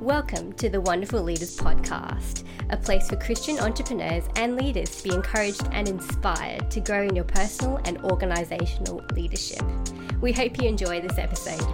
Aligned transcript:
Welcome 0.00 0.52
to 0.52 0.68
the 0.68 0.80
Wonderful 0.80 1.20
Leaders 1.22 1.56
Podcast, 1.56 2.44
a 2.70 2.76
place 2.76 3.08
for 3.08 3.16
Christian 3.16 3.58
entrepreneurs 3.58 4.22
and 4.36 4.54
leaders 4.54 4.96
to 4.96 5.02
be 5.02 5.12
encouraged 5.12 5.68
and 5.72 5.88
inspired 5.88 6.70
to 6.70 6.78
grow 6.78 7.02
in 7.02 7.16
your 7.16 7.24
personal 7.24 7.80
and 7.84 7.98
organizational 8.04 9.04
leadership. 9.14 9.60
We 10.20 10.30
hope 10.30 10.62
you 10.62 10.68
enjoy 10.68 11.00
this 11.00 11.18
episode. 11.18 11.66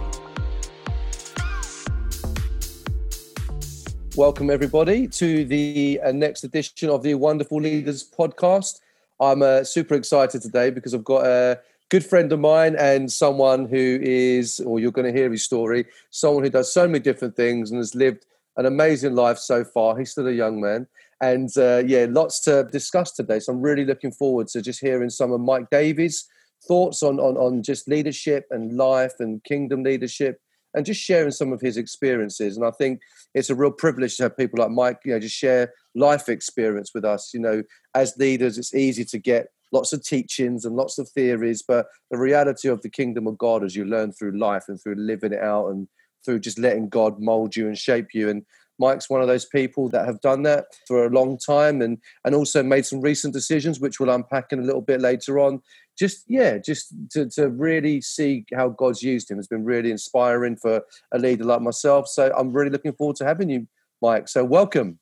Welcome, 4.15 4.49
everybody, 4.49 5.07
to 5.07 5.45
the 5.45 6.01
uh, 6.03 6.11
next 6.11 6.43
edition 6.43 6.89
of 6.89 7.03
the 7.03 7.13
Wonderful 7.13 7.61
Leaders 7.61 8.03
Podcast. 8.09 8.79
I'm 9.19 9.43
uh, 9.43 9.63
super 9.63 9.93
excited 9.93 10.41
today 10.41 10.71
because 10.71 10.95
I've 10.95 11.03
got 11.03 11.27
a 11.27 11.59
good 11.95 12.05
friend 12.05 12.33
of 12.33 12.41
mine 12.41 12.75
and 12.77 13.09
someone 13.09 13.69
who 13.69 13.97
is, 14.01 14.59
or 14.59 14.81
you're 14.81 14.91
going 14.91 15.09
to 15.09 15.17
hear 15.17 15.31
his 15.31 15.45
story, 15.45 15.85
someone 16.09 16.43
who 16.43 16.49
does 16.49 16.73
so 16.73 16.85
many 16.85 16.99
different 16.99 17.37
things 17.37 17.71
and 17.71 17.77
has 17.77 17.95
lived 17.95 18.25
an 18.57 18.65
amazing 18.65 19.15
life 19.15 19.37
so 19.37 19.63
far. 19.63 19.97
He's 19.97 20.11
still 20.11 20.27
a 20.27 20.33
young 20.33 20.59
man. 20.59 20.87
And 21.21 21.49
uh, 21.57 21.83
yeah, 21.87 22.05
lots 22.09 22.41
to 22.41 22.67
discuss 22.69 23.13
today. 23.13 23.39
So 23.39 23.53
I'm 23.53 23.61
really 23.61 23.85
looking 23.85 24.11
forward 24.11 24.49
to 24.49 24.61
just 24.61 24.81
hearing 24.81 25.09
some 25.09 25.31
of 25.31 25.39
Mike 25.39 25.69
Davies' 25.71 26.27
thoughts 26.67 27.01
on, 27.01 27.17
on, 27.17 27.37
on 27.37 27.63
just 27.63 27.87
leadership 27.87 28.45
and 28.51 28.75
life 28.75 29.13
and 29.19 29.41
kingdom 29.45 29.81
leadership 29.81 30.41
and 30.73 30.85
just 30.85 30.99
sharing 30.99 31.31
some 31.31 31.53
of 31.53 31.61
his 31.61 31.77
experiences. 31.77 32.57
And 32.57 32.65
I 32.65 32.71
think 32.71 32.99
it's 33.33 33.49
a 33.49 33.55
real 33.55 33.71
privilege 33.71 34.17
to 34.17 34.23
have 34.23 34.35
people 34.35 34.59
like 34.59 34.71
Mike, 34.71 34.99
you 35.05 35.13
know, 35.13 35.19
just 35.21 35.37
share 35.37 35.71
life 35.95 36.27
experience 36.27 36.91
with 36.93 37.05
us. 37.05 37.31
You 37.33 37.39
know, 37.39 37.63
as 37.93 38.17
leaders, 38.17 38.57
it's 38.57 38.75
easy 38.75 39.05
to 39.05 39.17
get 39.17 39.47
lots 39.75 39.91
of 39.91 40.01
teachings 40.03 40.63
and 40.63 40.75
lots 40.75 40.97
of 40.97 41.09
theories, 41.09 41.61
but 41.61 41.87
the 42.09 42.17
reality 42.17 42.69
of 42.69 42.81
the 42.81 42.89
kingdom 42.89 43.27
of 43.27 43.37
God 43.37 43.63
as 43.63 43.75
you 43.75 43.83
learn 43.83 44.13
through 44.13 44.39
life 44.39 44.65
and 44.69 44.81
through 44.81 44.95
living 44.95 45.33
it 45.33 45.43
out 45.43 45.67
and 45.67 45.87
through 46.23 46.39
just 46.39 46.57
letting 46.57 46.87
God 46.87 47.19
mold 47.19 47.55
you 47.55 47.67
and 47.67 47.77
shape 47.77 48.07
you. 48.13 48.29
And 48.29 48.45
Mike's 48.79 49.09
one 49.09 49.21
of 49.21 49.27
those 49.27 49.45
people 49.45 49.89
that 49.89 50.05
have 50.05 50.21
done 50.21 50.43
that 50.43 50.65
for 50.87 51.05
a 51.05 51.09
long 51.09 51.37
time 51.37 51.81
and 51.81 51.97
and 52.23 52.33
also 52.33 52.63
made 52.63 52.85
some 52.85 53.01
recent 53.01 53.33
decisions, 53.33 53.79
which 53.79 53.99
we'll 53.99 54.09
unpack 54.09 54.51
in 54.51 54.59
a 54.59 54.63
little 54.63 54.81
bit 54.81 55.01
later 55.01 55.39
on. 55.39 55.61
Just 55.99 56.23
yeah, 56.27 56.57
just 56.57 56.93
to, 57.11 57.29
to 57.31 57.49
really 57.49 58.01
see 58.01 58.45
how 58.53 58.69
God's 58.69 59.03
used 59.03 59.29
him 59.29 59.37
has 59.37 59.47
been 59.47 59.63
really 59.65 59.91
inspiring 59.91 60.55
for 60.55 60.81
a 61.13 61.19
leader 61.19 61.43
like 61.43 61.61
myself. 61.61 62.07
So 62.07 62.33
I'm 62.37 62.51
really 62.51 62.71
looking 62.71 62.93
forward 62.93 63.17
to 63.17 63.25
having 63.25 63.49
you, 63.49 63.67
Mike. 64.01 64.27
So 64.27 64.43
welcome. 64.43 64.99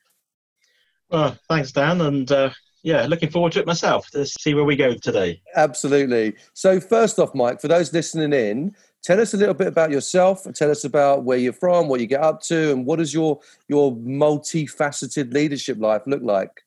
Well, 1.10 1.38
thanks, 1.48 1.72
Dan, 1.72 2.02
and 2.02 2.32
uh, 2.32 2.50
yeah, 2.84 3.06
looking 3.06 3.30
forward 3.30 3.54
to 3.54 3.60
it 3.62 3.66
myself 3.66 4.10
to 4.12 4.26
see 4.26 4.54
where 4.54 4.66
we 4.66 4.76
go 4.76 4.94
today. 4.94 5.42
Absolutely. 5.56 6.36
So, 6.54 6.82
first 6.82 7.18
off, 7.18 7.34
Mike, 7.34 7.62
for 7.62 7.70
those 7.70 7.94
listening 7.94 8.34
in, 8.34 8.76
tell 9.02 9.22
us 9.22 9.34
a 9.34 9.38
little 9.38 9.54
bit 9.54 9.68
about 9.68 9.90
yourself. 9.90 10.46
Tell 10.54 10.70
us 10.70 10.84
about 10.84 11.24
where 11.24 11.38
you're 11.38 11.54
from, 11.54 11.88
what 11.88 12.02
you 12.02 12.08
get 12.08 12.22
up 12.22 12.42
to, 12.44 12.72
and 12.74 12.86
what 12.86 13.00
does 13.00 13.14
your 13.14 13.40
your 13.70 13.96
multifaceted 13.96 15.34
leadership 15.34 15.80
life 15.80 16.02
look 16.06 16.22
like? 16.22 16.62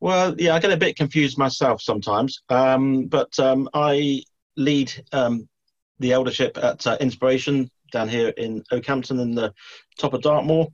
Well, 0.00 0.34
yeah, 0.38 0.54
I 0.54 0.60
get 0.60 0.72
a 0.72 0.76
bit 0.78 0.96
confused 0.96 1.36
myself 1.36 1.82
sometimes, 1.82 2.40
um, 2.48 3.06
but 3.06 3.38
um, 3.38 3.68
I 3.74 4.22
lead 4.56 4.92
um, 5.12 5.46
the 5.98 6.12
eldership 6.12 6.56
at 6.56 6.86
uh, 6.86 6.96
Inspiration 7.00 7.70
down 7.92 8.08
here 8.08 8.28
in 8.28 8.62
Okehampton 8.72 9.20
in 9.20 9.34
the 9.34 9.52
top 9.98 10.14
of 10.14 10.22
Dartmoor. 10.22 10.68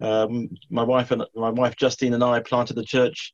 Um, 0.00 0.50
my 0.70 0.82
wife 0.82 1.10
and 1.10 1.24
my 1.34 1.50
wife 1.50 1.74
Justine 1.76 2.14
and 2.14 2.22
I 2.22 2.40
planted 2.40 2.74
the 2.74 2.84
church 2.84 3.32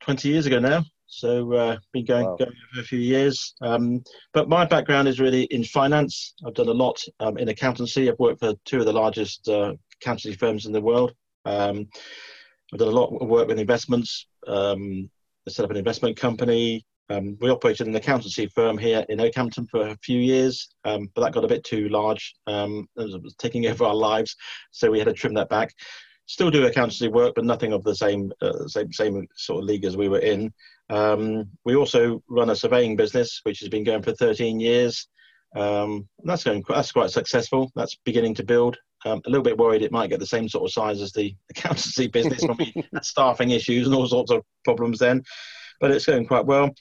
20 0.00 0.28
years 0.28 0.46
ago 0.46 0.58
now. 0.58 0.84
So 1.08 1.52
uh, 1.54 1.78
been 1.92 2.04
going, 2.04 2.26
wow. 2.26 2.36
going 2.36 2.52
for 2.72 2.80
a 2.80 2.84
few 2.84 2.98
years. 2.98 3.54
Um, 3.62 4.02
but 4.34 4.48
my 4.48 4.64
background 4.64 5.08
is 5.08 5.20
really 5.20 5.44
in 5.44 5.64
finance. 5.64 6.34
I've 6.46 6.54
done 6.54 6.68
a 6.68 6.72
lot 6.72 7.02
um, 7.20 7.38
in 7.38 7.48
accountancy. 7.48 8.08
I've 8.08 8.18
worked 8.18 8.40
for 8.40 8.54
two 8.66 8.78
of 8.78 8.84
the 8.84 8.92
largest 8.92 9.48
uh, 9.48 9.74
accountancy 10.00 10.36
firms 10.36 10.66
in 10.66 10.72
the 10.72 10.80
world. 10.80 11.14
Um, 11.46 11.88
I've 12.72 12.78
done 12.78 12.88
a 12.88 12.92
lot 12.92 13.16
of 13.18 13.28
work 13.28 13.48
with 13.48 13.58
investments. 13.58 14.26
Um, 14.46 15.10
I 15.46 15.50
set 15.50 15.64
up 15.64 15.70
an 15.70 15.78
investment 15.78 16.16
company. 16.16 16.84
Um, 17.10 17.38
we 17.40 17.48
operated 17.48 17.86
an 17.86 17.96
accountancy 17.96 18.46
firm 18.48 18.76
here 18.76 19.02
in 19.08 19.18
Okehampton 19.18 19.66
for 19.70 19.88
a 19.88 19.96
few 20.02 20.18
years, 20.18 20.68
um, 20.84 21.10
but 21.14 21.22
that 21.22 21.32
got 21.32 21.44
a 21.44 21.48
bit 21.48 21.64
too 21.64 21.88
large. 21.88 22.34
Um, 22.46 22.86
it 22.96 23.22
was 23.22 23.34
taking 23.38 23.66
over 23.66 23.86
our 23.86 23.94
lives, 23.94 24.36
so 24.72 24.90
we 24.90 24.98
had 24.98 25.08
to 25.08 25.14
trim 25.14 25.32
that 25.34 25.48
back 25.48 25.72
still 26.28 26.50
do 26.50 26.66
accountancy 26.66 27.08
work, 27.08 27.34
but 27.34 27.44
nothing 27.44 27.72
of 27.72 27.82
the 27.82 27.96
same 27.96 28.30
uh, 28.40 28.68
same 28.68 28.92
same 28.92 29.26
sort 29.34 29.62
of 29.62 29.64
league 29.64 29.84
as 29.84 29.96
we 29.96 30.08
were 30.08 30.20
in. 30.20 30.52
Um, 30.90 31.48
we 31.64 31.74
also 31.74 32.22
run 32.28 32.50
a 32.50 32.56
surveying 32.56 32.96
business, 32.96 33.40
which 33.42 33.60
has 33.60 33.68
been 33.68 33.84
going 33.84 34.02
for 34.02 34.12
13 34.12 34.60
years. 34.60 35.08
Um, 35.56 36.06
that's 36.24 36.44
going 36.44 36.62
that's 36.68 36.92
quite 36.92 37.10
successful. 37.10 37.72
That's 37.74 37.96
beginning 38.04 38.34
to 38.36 38.44
build. 38.44 38.76
Um, 39.06 39.22
a 39.26 39.30
little 39.30 39.44
bit 39.44 39.56
worried 39.56 39.82
it 39.82 39.92
might 39.92 40.10
get 40.10 40.20
the 40.20 40.26
same 40.26 40.48
sort 40.48 40.64
of 40.64 40.72
size 40.72 41.00
as 41.00 41.12
the 41.12 41.34
accountancy 41.50 42.08
business 42.08 42.44
staffing 43.02 43.50
issues 43.50 43.86
and 43.86 43.96
all 43.96 44.06
sorts 44.06 44.30
of 44.30 44.42
problems 44.64 44.98
then, 44.98 45.22
but 45.80 45.90
it's 45.90 46.06
going 46.06 46.26
quite 46.26 46.46
well. 46.46 46.74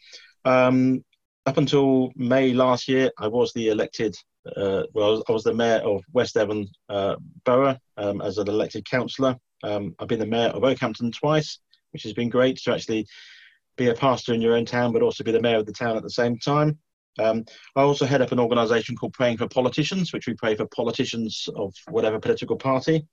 Um, 0.43 1.03
up 1.47 1.57
until 1.57 2.11
May 2.15 2.53
last 2.53 2.87
year, 2.87 3.09
I 3.17 3.27
was 3.27 3.53
the 3.53 3.69
elected 3.69 4.15
uh, 4.55 4.83
well, 4.93 5.23
I 5.27 5.31
was 5.31 5.43
the 5.43 5.53
mayor 5.53 5.79
of 5.79 6.03
West 6.13 6.35
Devon 6.35 6.67
uh, 6.89 7.15
Borough 7.45 7.77
um, 7.97 8.21
as 8.21 8.37
an 8.37 8.47
elected 8.47 8.89
councillor. 8.89 9.35
Um, 9.63 9.95
I've 9.99 10.07
been 10.07 10.19
the 10.19 10.25
mayor 10.25 10.49
of 10.49 10.63
Okehampton 10.63 11.11
twice, 11.11 11.59
which 11.91 12.03
has 12.03 12.13
been 12.13 12.29
great 12.29 12.57
to 12.57 12.73
actually 12.73 13.07
be 13.77 13.89
a 13.89 13.93
pastor 13.93 14.33
in 14.33 14.41
your 14.41 14.55
own 14.55 14.65
town, 14.65 14.93
but 14.93 15.01
also 15.01 15.23
be 15.23 15.31
the 15.31 15.41
mayor 15.41 15.57
of 15.57 15.65
the 15.65 15.73
town 15.73 15.97
at 15.97 16.03
the 16.03 16.09
same 16.09 16.37
time. 16.37 16.77
Um, 17.19 17.45
I 17.75 17.81
also 17.81 18.05
head 18.05 18.21
up 18.21 18.31
an 18.31 18.39
organisation 18.39 18.95
called 18.95 19.13
Praying 19.13 19.37
for 19.37 19.47
Politicians, 19.47 20.13
which 20.13 20.27
we 20.27 20.33
pray 20.33 20.55
for 20.55 20.67
politicians 20.67 21.49
of 21.55 21.73
whatever 21.89 22.19
political 22.19 22.55
party. 22.55 23.05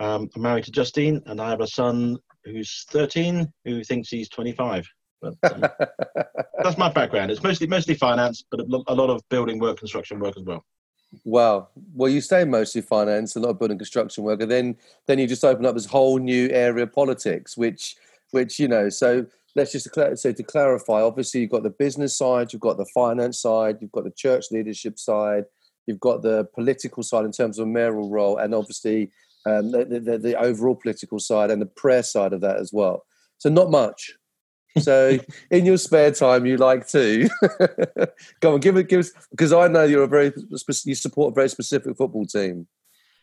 Um, 0.00 0.28
I'm 0.34 0.42
married 0.42 0.64
to 0.64 0.70
Justine, 0.70 1.22
and 1.26 1.40
I 1.40 1.50
have 1.50 1.60
a 1.60 1.66
son 1.66 2.18
who's 2.44 2.84
13 2.90 3.50
who 3.64 3.84
thinks 3.84 4.10
he's 4.10 4.28
25. 4.28 4.86
But, 5.22 5.34
um, 5.52 5.64
that's 6.62 6.76
my 6.76 6.92
background. 6.92 7.30
It's 7.30 7.42
mostly 7.42 7.66
mostly 7.66 7.94
finance, 7.94 8.44
but 8.50 8.60
a 8.60 8.94
lot 8.94 9.10
of 9.10 9.26
building 9.28 9.58
work, 9.58 9.78
construction 9.78 10.18
work 10.18 10.36
as 10.36 10.42
well. 10.42 10.64
Wow. 11.24 11.68
Well, 11.94 12.10
you 12.10 12.20
say 12.20 12.44
mostly 12.44 12.80
finance, 12.80 13.36
a 13.36 13.40
lot 13.40 13.50
of 13.50 13.58
building 13.58 13.78
construction 13.78 14.24
work, 14.24 14.42
and 14.42 14.50
then 14.50 14.76
then 15.06 15.18
you 15.18 15.26
just 15.26 15.44
open 15.44 15.66
up 15.66 15.74
this 15.74 15.86
whole 15.86 16.18
new 16.18 16.48
area 16.50 16.84
of 16.84 16.92
politics, 16.92 17.56
which 17.56 17.96
which 18.30 18.58
you 18.58 18.68
know. 18.68 18.88
So 18.88 19.26
let's 19.54 19.72
just 19.72 19.88
say 20.14 20.32
to 20.32 20.42
clarify. 20.42 21.02
Obviously, 21.02 21.42
you've 21.42 21.50
got 21.50 21.62
the 21.62 21.70
business 21.70 22.16
side, 22.16 22.52
you've 22.52 22.62
got 22.62 22.78
the 22.78 22.86
finance 22.86 23.40
side, 23.40 23.78
you've 23.80 23.92
got 23.92 24.04
the 24.04 24.10
church 24.10 24.46
leadership 24.50 24.98
side, 24.98 25.44
you've 25.86 26.00
got 26.00 26.22
the 26.22 26.48
political 26.54 27.02
side 27.02 27.24
in 27.24 27.32
terms 27.32 27.58
of 27.58 27.68
mayoral 27.68 28.10
role, 28.10 28.38
and 28.38 28.54
obviously 28.54 29.10
um, 29.46 29.70
the, 29.70 29.84
the, 29.84 30.18
the 30.18 30.40
overall 30.40 30.74
political 30.74 31.18
side 31.18 31.50
and 31.50 31.60
the 31.60 31.66
prayer 31.66 32.02
side 32.02 32.32
of 32.32 32.40
that 32.40 32.56
as 32.56 32.72
well. 32.72 33.04
So 33.38 33.50
not 33.50 33.70
much. 33.70 34.14
So 34.78 35.18
in 35.50 35.66
your 35.66 35.76
spare 35.76 36.12
time, 36.12 36.46
you 36.46 36.56
like 36.56 36.86
to 36.88 37.28
go 38.40 38.54
on, 38.54 38.60
give 38.60 38.76
it, 38.76 38.88
give 38.88 39.00
us 39.00 39.12
because 39.30 39.52
I 39.52 39.68
know 39.68 39.84
you're 39.84 40.04
a 40.04 40.08
very 40.08 40.32
you 40.84 40.94
support 40.94 41.32
a 41.32 41.34
very 41.34 41.48
specific 41.48 41.96
football 41.96 42.24
team. 42.24 42.66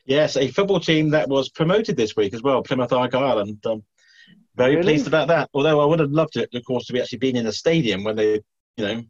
Yes, 0.06 0.38
a 0.38 0.48
football 0.50 0.80
team 0.80 1.10
that 1.12 1.30
was 1.30 1.50
promoted 1.50 1.96
this 1.96 2.16
week 2.16 2.34
as 2.34 2.42
well, 2.42 2.64
Plymouth 2.64 2.94
Argyle, 2.94 3.40
and 3.40 3.64
um, 3.66 3.84
very 4.56 4.76
really? 4.76 4.94
pleased 4.94 5.08
about 5.08 5.28
that. 5.28 5.50
Although 5.54 5.80
I 5.80 5.86
would 5.86 6.00
have 6.00 6.12
loved 6.12 6.36
it, 6.36 6.50
of 6.54 6.66
course, 6.66 6.88
to 6.88 6.94
be 6.94 7.02
actually 7.02 7.20
been 7.20 7.36
in 7.36 7.48
a 7.48 7.52
stadium 7.52 8.04
when 8.04 8.16
they, 8.16 8.42
you 8.78 8.86
know, 8.86 9.04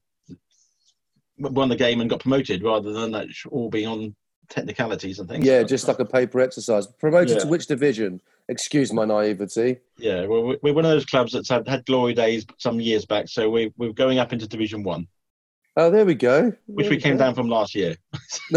won 1.37 1.69
the 1.69 1.75
game 1.75 2.01
and 2.01 2.09
got 2.09 2.19
promoted, 2.19 2.63
rather 2.63 2.91
than 2.91 3.11
that 3.11 3.27
all 3.49 3.69
being 3.69 3.87
on 3.87 4.15
technicalities 4.49 5.19
and 5.19 5.29
things. 5.29 5.45
Yeah, 5.45 5.63
just 5.63 5.87
like 5.87 5.99
a 5.99 6.05
paper 6.05 6.41
exercise. 6.41 6.87
Promoted 6.87 7.37
yeah. 7.37 7.43
to 7.43 7.47
which 7.47 7.67
division? 7.67 8.21
Excuse 8.49 8.91
my 8.91 9.05
naivety. 9.05 9.77
Yeah, 9.99 10.25
well, 10.25 10.55
we're 10.63 10.73
one 10.73 10.83
of 10.83 10.89
those 10.89 11.05
clubs 11.05 11.33
that's 11.33 11.49
had, 11.49 11.67
had 11.67 11.85
glory 11.85 12.15
days 12.15 12.47
some 12.57 12.81
years 12.81 13.05
back, 13.05 13.27
so 13.27 13.47
we, 13.47 13.71
we're 13.77 13.93
going 13.93 14.17
up 14.17 14.33
into 14.33 14.47
Division 14.47 14.81
One. 14.81 15.07
Oh, 15.77 15.91
there 15.91 16.03
we 16.03 16.15
go. 16.15 16.51
Which 16.65 16.85
there 16.85 16.89
we 16.89 16.97
came 16.99 17.13
go. 17.13 17.25
down 17.25 17.35
from 17.35 17.47
last 17.47 17.75
year. 17.75 17.95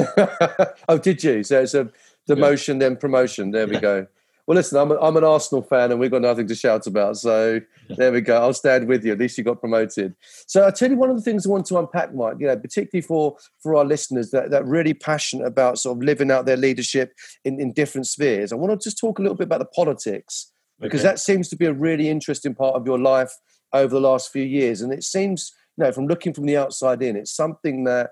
oh, 0.88 0.97
did 0.98 1.22
you? 1.22 1.44
So 1.44 1.60
it's 1.60 1.75
a 1.75 1.91
demotion, 2.26 2.75
yeah. 2.75 2.88
then 2.88 2.96
promotion. 2.96 3.50
There 3.50 3.66
we 3.66 3.75
yeah. 3.75 3.81
go. 3.81 4.06
Well, 4.46 4.56
listen, 4.56 4.78
I'm, 4.78 4.90
a, 4.90 4.98
I'm 4.98 5.16
an 5.16 5.22
Arsenal 5.22 5.62
fan 5.62 5.92
and 5.92 6.00
we've 6.00 6.10
got 6.10 6.22
nothing 6.22 6.48
to 6.48 6.54
shout 6.54 6.86
about. 6.88 7.16
So 7.16 7.60
there 7.96 8.10
we 8.10 8.20
go. 8.20 8.36
I'll 8.40 8.52
stand 8.52 8.88
with 8.88 9.04
you. 9.04 9.12
At 9.12 9.18
least 9.18 9.38
you 9.38 9.44
got 9.44 9.60
promoted. 9.60 10.14
So 10.46 10.64
I'll 10.64 10.72
tell 10.72 10.90
you 10.90 10.96
one 10.96 11.10
of 11.10 11.16
the 11.16 11.22
things 11.22 11.46
I 11.46 11.50
want 11.50 11.66
to 11.66 11.78
unpack, 11.78 12.12
Mike, 12.12 12.36
you 12.40 12.48
know, 12.48 12.56
particularly 12.56 13.02
for, 13.02 13.36
for 13.62 13.76
our 13.76 13.84
listeners 13.84 14.30
that, 14.32 14.50
that 14.50 14.66
really 14.66 14.94
passionate 14.94 15.46
about 15.46 15.78
sort 15.78 15.98
of 15.98 16.02
living 16.02 16.30
out 16.30 16.44
their 16.44 16.56
leadership 16.56 17.14
in, 17.44 17.60
in 17.60 17.72
different 17.72 18.08
spheres. 18.08 18.52
I 18.52 18.56
want 18.56 18.78
to 18.78 18.84
just 18.84 18.98
talk 18.98 19.20
a 19.20 19.22
little 19.22 19.36
bit 19.36 19.44
about 19.46 19.60
the 19.60 19.66
politics 19.66 20.50
because 20.80 21.02
okay. 21.02 21.10
that 21.10 21.20
seems 21.20 21.48
to 21.50 21.56
be 21.56 21.66
a 21.66 21.72
really 21.72 22.08
interesting 22.08 22.54
part 22.54 22.74
of 22.74 22.84
your 22.84 22.98
life 22.98 23.32
over 23.72 23.94
the 23.94 24.00
last 24.00 24.32
few 24.32 24.42
years. 24.42 24.82
And 24.82 24.92
it 24.92 25.04
seems, 25.04 25.52
you 25.76 25.84
know, 25.84 25.92
from 25.92 26.08
looking 26.08 26.34
from 26.34 26.46
the 26.46 26.56
outside 26.56 27.00
in, 27.00 27.16
it's 27.16 27.32
something 27.32 27.84
that 27.84 28.10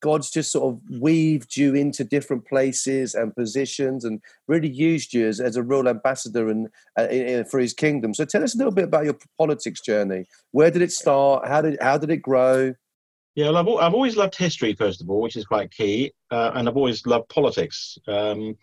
God's 0.00 0.30
just 0.30 0.52
sort 0.52 0.74
of 0.74 1.00
weaved 1.00 1.56
you 1.56 1.74
into 1.74 2.04
different 2.04 2.46
places 2.46 3.14
and 3.14 3.34
positions 3.34 4.04
and 4.04 4.20
really 4.46 4.68
used 4.68 5.14
you 5.14 5.26
as, 5.26 5.40
as 5.40 5.56
a 5.56 5.62
real 5.62 5.88
ambassador 5.88 6.48
and 6.48 6.68
uh, 6.96 7.44
for 7.44 7.58
his 7.58 7.72
kingdom. 7.72 8.14
So 8.14 8.24
tell 8.24 8.44
us 8.44 8.54
a 8.54 8.58
little 8.58 8.72
bit 8.72 8.84
about 8.84 9.04
your 9.04 9.16
politics 9.38 9.80
journey. 9.80 10.26
Where 10.50 10.70
did 10.70 10.82
it 10.82 10.92
start? 10.92 11.48
How 11.48 11.62
did, 11.62 11.78
how 11.80 11.98
did 11.98 12.10
it 12.10 12.22
grow? 12.22 12.74
Yeah, 13.34 13.50
well, 13.50 13.56
I've, 13.56 13.86
I've 13.86 13.94
always 13.94 14.16
loved 14.16 14.36
history, 14.36 14.74
first 14.74 15.00
of 15.00 15.08
all, 15.08 15.20
which 15.20 15.36
is 15.36 15.44
quite 15.44 15.70
key. 15.70 16.12
Uh, 16.30 16.50
and 16.54 16.68
I've 16.68 16.76
always 16.76 17.06
loved 17.06 17.28
politics. 17.28 17.96
Um, 18.06 18.56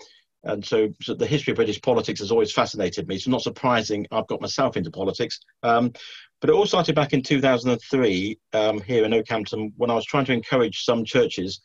and 0.45 0.63
so, 0.63 0.89
so, 1.01 1.15
the 1.15 1.25
history 1.25 1.51
of 1.51 1.55
British 1.55 1.81
politics 1.81 2.19
has 2.19 2.31
always 2.31 2.51
fascinated 2.51 3.07
me. 3.07 3.17
So 3.17 3.31
not 3.31 3.41
surprising 3.41 4.05
I've 4.11 4.27
got 4.27 4.41
myself 4.41 4.77
into 4.77 4.91
politics. 4.91 5.39
Um, 5.63 5.93
but 6.41 6.49
it 6.49 6.53
all 6.53 6.65
started 6.65 6.95
back 6.95 7.13
in 7.13 7.21
2003 7.21 8.39
um, 8.53 8.81
here 8.81 9.05
in 9.05 9.13
Okehampton 9.13 9.73
when 9.77 9.89
I 9.89 9.95
was 9.95 10.05
trying 10.05 10.25
to 10.25 10.33
encourage 10.33 10.83
some 10.83 11.05
churches 11.05 11.61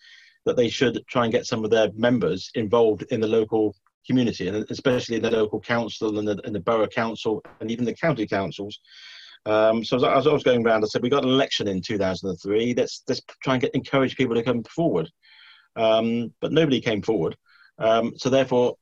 that 0.47 0.57
they 0.57 0.69
should 0.69 1.03
try 1.09 1.25
and 1.25 1.33
get 1.33 1.47
some 1.47 1.65
of 1.65 1.71
their 1.71 1.91
members 1.95 2.51
involved 2.55 3.05
in 3.11 3.21
the 3.21 3.27
local 3.27 3.75
community, 4.07 4.49
and 4.49 4.65
especially 4.71 5.17
in 5.17 5.23
the 5.23 5.31
local 5.31 5.61
council 5.61 6.19
and 6.19 6.27
the, 6.27 6.41
and 6.45 6.55
the 6.55 6.61
borough 6.61 6.87
council 6.87 7.43
and 7.61 7.71
even 7.71 7.85
the 7.85 7.95
county 7.95 8.27
councils. 8.27 8.81
Um, 9.47 9.85
so 9.85 9.97
as, 9.97 10.27
I 10.27 10.33
was 10.33 10.43
going 10.43 10.67
around, 10.67 10.85
I 10.85 10.87
said, 10.87 11.03
we 11.03 11.09
got 11.09 11.25
an 11.25 11.31
election 11.31 11.69
in 11.69 11.81
2003. 11.81 12.75
Let's 12.77 13.03
let's 13.09 13.21
try 13.43 13.55
and 13.55 13.63
get 13.63 13.75
encourage 13.75 14.17
people 14.17 14.35
to 14.35 14.43
come 14.43 14.63
forward. 14.65 15.11
Um, 15.77 16.33
but 16.41 16.53
nobody 16.53 16.81
came 16.81 17.03
forward. 17.03 17.37
Um, 17.79 18.13
so 18.17 18.29
therefore, 18.29 18.77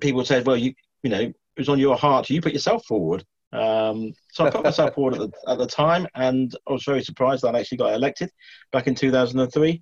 people 0.00 0.24
said, 0.24 0.46
well, 0.46 0.56
you 0.56 0.74
you 1.02 1.10
know, 1.10 1.20
it 1.20 1.34
was 1.56 1.68
on 1.68 1.78
your 1.78 1.96
heart. 1.96 2.30
You 2.30 2.40
put 2.40 2.52
yourself 2.52 2.84
forward. 2.86 3.24
Um, 3.52 4.12
so 4.32 4.46
I 4.46 4.50
put 4.50 4.64
myself 4.64 4.94
forward 4.94 5.14
at 5.14 5.20
the, 5.20 5.50
at 5.50 5.58
the 5.58 5.66
time, 5.66 6.06
and 6.14 6.54
I 6.68 6.72
was 6.72 6.84
very 6.84 7.02
surprised 7.02 7.42
that 7.42 7.54
I 7.54 7.60
actually 7.60 7.78
got 7.78 7.94
elected 7.94 8.30
back 8.72 8.86
in 8.86 8.94
2003. 8.94 9.80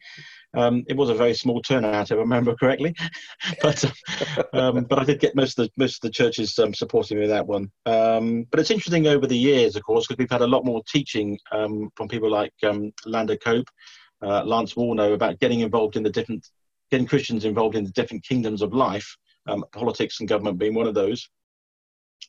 Um, 0.55 0.85
it 0.89 0.97
was 0.97 1.11
a 1.11 1.15
very 1.15 1.35
small 1.35 1.61
turnout, 1.61 2.11
if 2.11 2.17
I 2.17 2.21
remember 2.21 2.55
correctly, 2.55 2.95
but 3.63 3.85
um, 4.55 4.85
but 4.85 4.99
I 4.99 5.05
did 5.05 5.21
get 5.21 5.37
most 5.37 5.59
of 5.59 5.67
the 5.67 5.73
most 5.77 5.97
of 5.97 6.09
the 6.09 6.15
churches 6.15 6.59
um, 6.59 6.73
supporting 6.73 7.19
me 7.19 7.23
with 7.23 7.31
that 7.31 7.47
one. 7.47 7.71
Um, 7.85 8.47
but 8.51 8.59
it's 8.59 8.71
interesting 8.71 9.07
over 9.07 9.27
the 9.27 9.37
years, 9.37 9.77
of 9.77 9.83
course, 9.83 10.07
because 10.07 10.19
we've 10.19 10.31
had 10.31 10.41
a 10.43 10.47
lot 10.47 10.65
more 10.65 10.83
teaching 10.89 11.39
um, 11.53 11.91
from 11.95 12.09
people 12.09 12.31
like 12.31 12.53
Landa 13.05 13.37
Cope, 13.37 13.69
uh, 14.23 14.43
Lance 14.45 14.75
Wallnau 14.75 15.13
about 15.13 15.39
getting 15.39 15.61
involved 15.61 15.97
in 15.97 16.03
the 16.03 16.11
different, 16.11 16.49
getting 16.91 17.07
Christians 17.07 17.45
involved 17.45 17.77
in 17.77 17.85
the 17.85 17.93
different 17.93 18.25
kingdoms 18.25 18.63
of 18.63 18.73
life, 18.73 19.17
politics 19.73 20.21
and 20.21 20.29
government 20.29 20.59
being 20.59 20.75
one 20.75 20.87
of 20.87 20.95
those. 20.95 21.29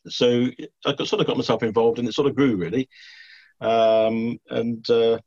So 0.07 0.49
I 0.85 0.93
got, 0.93 1.07
sort 1.07 1.21
of 1.21 1.27
got 1.27 1.37
myself 1.37 1.63
involved, 1.63 1.99
and 1.99 2.07
it 2.07 2.13
sort 2.13 2.27
of 2.27 2.35
grew 2.35 2.55
really. 2.55 2.89
and 4.49 4.89
uh, 4.89 5.19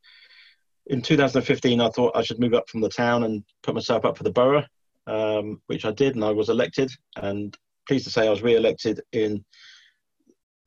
in 0.87 1.03
2015, 1.03 1.81
I 1.81 1.89
thought 1.91 2.17
I 2.17 2.23
should 2.23 2.41
move 2.41 2.55
up 2.55 2.69
from 2.69 2.81
the 2.81 2.89
town 2.89 3.25
and 3.25 3.45
put 3.63 3.75
myself 3.75 4.05
up 4.05 4.17
for 4.17 4.25
the 4.25 4.33
borough, 4.33 4.65
um, 5.07 5.61
which 5.67 5.85
I 5.85 5.93
did, 5.93 6.15
and 6.15 6.25
I 6.25 6.31
was 6.31 6.49
elected. 6.49 6.91
And 7.17 7.57
pleased 7.87 8.05
to 8.05 8.11
say, 8.11 8.27
I 8.27 8.31
was 8.31 8.43
re-elected 8.43 9.01
in 9.13 9.45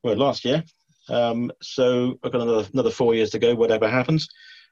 well 0.02 0.16
last 0.16 0.44
year. 0.44 0.62
Um, 1.08 1.52
so 1.62 2.18
I've 2.22 2.32
got 2.32 2.42
another 2.42 2.68
another 2.72 2.90
four 2.90 3.14
years 3.14 3.30
to 3.30 3.38
go, 3.38 3.54
whatever 3.54 3.88
happens. 3.88 4.28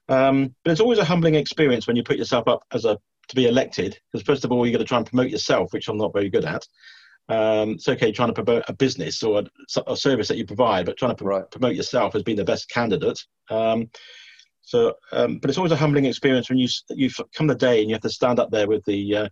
Um, 0.07 0.55
but 0.63 0.71
it's 0.71 0.81
always 0.81 0.99
a 0.99 1.05
humbling 1.05 1.35
experience 1.35 1.87
when 1.87 1.95
you 1.95 2.03
put 2.03 2.17
yourself 2.17 2.47
up 2.47 2.63
as 2.71 2.85
a 2.85 2.97
to 3.27 3.35
be 3.35 3.47
elected, 3.47 3.97
because 4.11 4.25
first 4.25 4.45
of 4.45 4.51
all, 4.51 4.65
you've 4.65 4.73
got 4.73 4.79
to 4.79 4.85
try 4.85 4.99
and 4.99 5.07
promote 5.07 5.31
yourself, 5.31 5.73
which 5.73 5.87
I'm 5.87 5.97
not 5.97 6.13
very 6.13 6.29
good 6.29 6.45
at. 6.45 6.63
Um, 7.27 7.71
it's 7.71 7.87
okay 7.87 8.11
trying 8.11 8.33
to 8.33 8.43
promote 8.43 8.65
a 8.67 8.73
business 8.73 9.23
or 9.23 9.39
a, 9.39 9.83
a, 9.87 9.97
service 9.97 10.27
that 10.27 10.37
you 10.37 10.45
provide, 10.45 10.85
but 10.85 10.95
trying 10.95 11.15
to 11.15 11.45
promote 11.49 11.75
yourself 11.75 12.13
as 12.13 12.21
being 12.21 12.37
the 12.37 12.45
best 12.45 12.69
candidate. 12.69 13.19
Um, 13.49 13.89
so, 14.61 14.93
um, 15.11 15.39
but 15.39 15.49
it's 15.49 15.57
always 15.57 15.71
a 15.71 15.77
humbling 15.77 16.05
experience 16.05 16.49
when 16.49 16.59
you 16.59 16.67
you 16.89 17.09
come 17.35 17.47
the 17.47 17.55
day 17.55 17.79
and 17.79 17.89
you 17.89 17.95
have 17.95 18.01
to 18.01 18.09
stand 18.09 18.39
up 18.39 18.51
there 18.51 18.67
with 18.67 18.83
the 18.85 19.15
uh, 19.15 19.29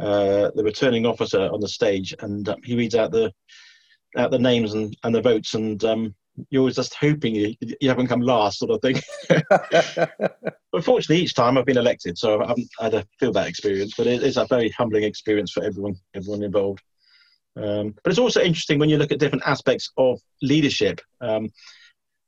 uh, 0.00 0.50
the 0.54 0.62
returning 0.62 1.06
officer 1.06 1.50
on 1.52 1.60
the 1.60 1.68
stage, 1.68 2.14
and 2.20 2.48
um, 2.48 2.62
he 2.62 2.76
reads 2.76 2.94
out 2.94 3.10
the 3.10 3.32
out 4.16 4.30
the 4.30 4.38
names 4.38 4.74
and, 4.74 4.96
and 5.04 5.14
the 5.14 5.20
votes, 5.20 5.54
and 5.54 5.82
um, 5.84 6.14
you're 6.50 6.60
always 6.60 6.76
just 6.76 6.94
hoping 6.94 7.34
you, 7.34 7.54
you 7.80 7.88
haven't 7.88 8.06
come 8.06 8.20
last, 8.20 8.58
sort 8.58 8.70
of 8.70 8.80
thing. 8.80 9.00
but 10.72 10.84
fortunately, 10.84 11.22
each 11.22 11.34
time 11.34 11.58
I've 11.58 11.66
been 11.66 11.78
elected, 11.78 12.16
so 12.16 12.42
I 12.42 12.48
haven't 12.48 12.70
had 12.78 12.92
to 12.92 13.06
feel 13.18 13.32
that 13.32 13.48
experience. 13.48 13.94
But 13.96 14.06
it 14.06 14.22
is 14.22 14.36
a 14.36 14.46
very 14.46 14.70
humbling 14.70 15.04
experience 15.04 15.52
for 15.52 15.64
everyone 15.64 15.96
everyone 16.14 16.42
involved. 16.42 16.82
Um, 17.62 17.94
but 18.02 18.10
it's 18.10 18.18
also 18.18 18.40
interesting 18.40 18.78
when 18.78 18.88
you 18.88 18.98
look 18.98 19.12
at 19.12 19.18
different 19.18 19.46
aspects 19.46 19.90
of 19.96 20.20
leadership. 20.42 21.00
Um, 21.20 21.44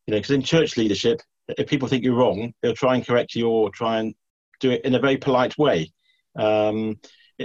you 0.06 0.12
know, 0.12 0.18
because 0.18 0.30
in 0.30 0.42
church 0.42 0.76
leadership, 0.76 1.20
if 1.48 1.68
people 1.68 1.88
think 1.88 2.04
you're 2.04 2.16
wrong, 2.16 2.52
they'll 2.62 2.74
try 2.74 2.94
and 2.94 3.06
correct 3.06 3.34
you 3.34 3.48
or 3.48 3.70
try 3.70 3.98
and 3.98 4.14
do 4.60 4.70
it 4.70 4.84
in 4.84 4.94
a 4.94 4.98
very 5.00 5.16
polite 5.16 5.56
way. 5.56 5.92
Um, 6.36 6.98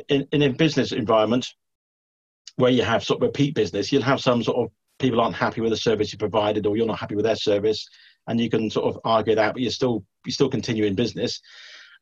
in, 0.10 0.28
in 0.32 0.42
a 0.42 0.50
business 0.50 0.92
environment 0.92 1.48
where 2.58 2.72
you 2.72 2.84
have 2.84 3.04
sort 3.04 3.22
of 3.22 3.28
repeat 3.28 3.56
business, 3.56 3.92
you'll 3.92 4.02
have 4.02 4.22
some 4.22 4.44
sort 4.44 4.58
of 4.58 4.72
people 5.00 5.22
aren't 5.22 5.36
happy 5.36 5.62
with 5.62 5.72
the 5.72 5.78
service 5.78 6.12
you 6.12 6.18
provided 6.18 6.66
or 6.66 6.78
you're 6.78 6.86
not 6.86 7.00
happy 7.00 7.16
with 7.16 7.26
their 7.26 7.36
service, 7.36 7.88
and 8.28 8.40
you 8.40 8.50
can 8.50 8.70
sort 8.70 8.94
of 8.94 9.00
argue 9.06 9.36
that, 9.36 9.54
but 9.54 9.62
you 9.62 9.70
still 9.70 10.04
you 10.26 10.32
still 10.32 10.50
continue 10.50 10.86
in 10.86 10.96
business. 10.96 11.42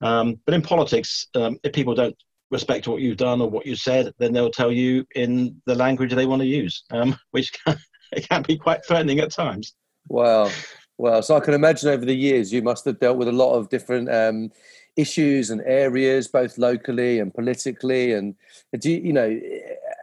Um, 0.02 0.40
but 0.46 0.54
in 0.54 0.62
politics, 0.62 1.28
um, 1.36 1.58
if 1.64 1.74
people 1.74 1.96
don't 1.96 2.16
respect 2.54 2.88
what 2.88 3.02
you've 3.02 3.18
done 3.18 3.42
or 3.42 3.50
what 3.50 3.66
you 3.66 3.76
said, 3.76 4.14
then 4.20 4.32
they'll 4.32 4.50
tell 4.50 4.72
you 4.72 5.06
in 5.16 5.62
the 5.66 5.76
language 5.76 6.14
they 6.14 6.26
want 6.26 6.42
to 6.42 6.48
use, 6.48 6.84
um, 6.92 7.18
which 7.32 7.52
can, 7.52 7.78
it 8.14 8.30
can 8.30 8.44
be 8.44 8.58
quite 8.58 8.86
threatening 8.86 9.20
at 9.20 9.32
times. 9.32 9.74
Wow. 10.08 10.50
Well, 10.98 11.22
so 11.22 11.36
I 11.36 11.40
can 11.40 11.54
imagine 11.54 11.90
over 11.90 12.06
the 12.06 12.16
years 12.16 12.54
you 12.54 12.62
must 12.62 12.86
have 12.86 13.00
dealt 13.00 13.18
with 13.18 13.28
a 13.28 13.34
lot 13.34 13.56
of 13.56 13.70
different 13.70 14.10
um, 14.10 14.52
issues 14.96 15.50
and 15.50 15.62
areas, 15.66 16.28
both 16.28 16.58
locally 16.58 17.20
and 17.20 17.34
politically. 17.34 18.14
And 18.14 18.36
do 18.80 18.92
you, 18.92 19.02
you 19.02 19.14
know 19.14 19.40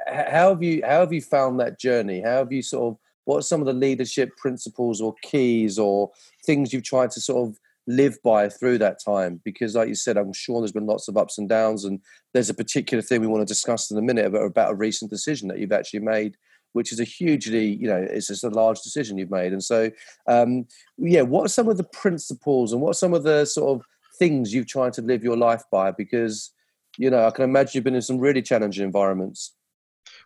how 0.08 0.48
have 0.50 0.62
you 0.62 0.82
how 0.84 1.00
have 1.00 1.12
you 1.12 1.22
found 1.22 1.60
that 1.60 1.78
journey? 1.78 2.20
How 2.20 2.38
have 2.38 2.52
you 2.52 2.62
sort 2.62 2.92
of 2.92 2.98
what 3.24 3.38
are 3.38 3.42
some 3.42 3.60
of 3.60 3.66
the 3.66 3.72
leadership 3.72 4.36
principles 4.36 5.00
or 5.00 5.14
keys 5.22 5.78
or 5.78 6.10
things 6.44 6.72
you've 6.72 6.82
tried 6.82 7.12
to 7.12 7.20
sort 7.20 7.48
of 7.48 7.58
live 7.86 8.18
by 8.22 8.48
through 8.48 8.78
that 8.78 9.02
time? 9.04 9.40
Because, 9.44 9.74
like 9.74 9.88
you 9.88 9.94
said, 9.94 10.16
I'm 10.16 10.32
sure 10.32 10.60
there's 10.60 10.72
been 10.72 10.86
lots 10.86 11.08
of 11.08 11.16
ups 11.16 11.38
and 11.38 11.48
downs, 11.48 11.84
and 11.84 12.00
there's 12.32 12.50
a 12.50 12.54
particular 12.54 13.02
thing 13.02 13.20
we 13.20 13.26
want 13.26 13.40
to 13.40 13.52
discuss 13.52 13.90
in 13.90 13.98
a 13.98 14.02
minute 14.02 14.26
about, 14.26 14.44
about 14.44 14.72
a 14.72 14.76
recent 14.76 15.10
decision 15.10 15.48
that 15.48 15.58
you've 15.58 15.72
actually 15.72 16.00
made 16.00 16.36
which 16.72 16.92
is 16.92 17.00
a 17.00 17.04
hugely, 17.04 17.66
you 17.66 17.88
know, 17.88 17.96
it's 17.96 18.28
just 18.28 18.44
a 18.44 18.48
large 18.48 18.80
decision 18.80 19.18
you've 19.18 19.30
made. 19.30 19.52
And 19.52 19.62
so, 19.62 19.90
um, 20.26 20.66
yeah, 20.98 21.22
what 21.22 21.44
are 21.44 21.48
some 21.48 21.68
of 21.68 21.76
the 21.76 21.84
principles 21.84 22.72
and 22.72 22.80
what 22.80 22.90
are 22.90 22.94
some 22.94 23.14
of 23.14 23.24
the 23.24 23.44
sort 23.44 23.78
of 23.78 23.86
things 24.18 24.54
you've 24.54 24.68
tried 24.68 24.92
to 24.94 25.02
live 25.02 25.24
your 25.24 25.36
life 25.36 25.62
by? 25.70 25.90
Because, 25.90 26.52
you 26.96 27.10
know, 27.10 27.26
I 27.26 27.30
can 27.30 27.44
imagine 27.44 27.72
you've 27.74 27.84
been 27.84 27.94
in 27.94 28.02
some 28.02 28.18
really 28.18 28.42
challenging 28.42 28.84
environments. 28.84 29.54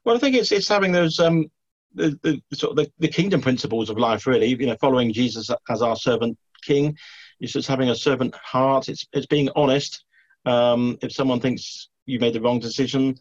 Well, 0.05 0.17
I 0.17 0.19
think 0.19 0.37
it's 0.37 0.53
it's 0.53 0.69
having 0.69 0.93
those 0.93 1.19
um, 1.19 1.51
the, 1.95 2.19
the 2.23 2.57
sort 2.57 2.73
of 2.73 2.85
the, 2.85 2.93
the 2.99 3.09
kingdom 3.09 3.41
principles 3.41 3.89
of 3.89 3.99
life, 3.99 4.27
really. 4.27 4.47
You 4.47 4.67
know, 4.67 4.77
following 4.81 5.13
Jesus 5.13 5.51
as 5.71 5.83
our 5.83 5.97
servant 5.97 6.39
king. 6.63 6.97
It's 7.41 7.53
just 7.53 7.69
having 7.69 7.91
a 7.91 7.97
servant 7.97 8.35
heart. 8.35 8.89
It's 8.89 9.07
it's 9.13 9.27
being 9.27 9.49
honest. 9.57 10.05
Um, 10.47 10.99
if 11.03 11.13
someone 11.13 11.41
thinks 11.41 11.89
you 12.07 12.19
made 12.19 12.35
the 12.35 12.41
wrong 12.41 12.61
decision, 12.61 13.17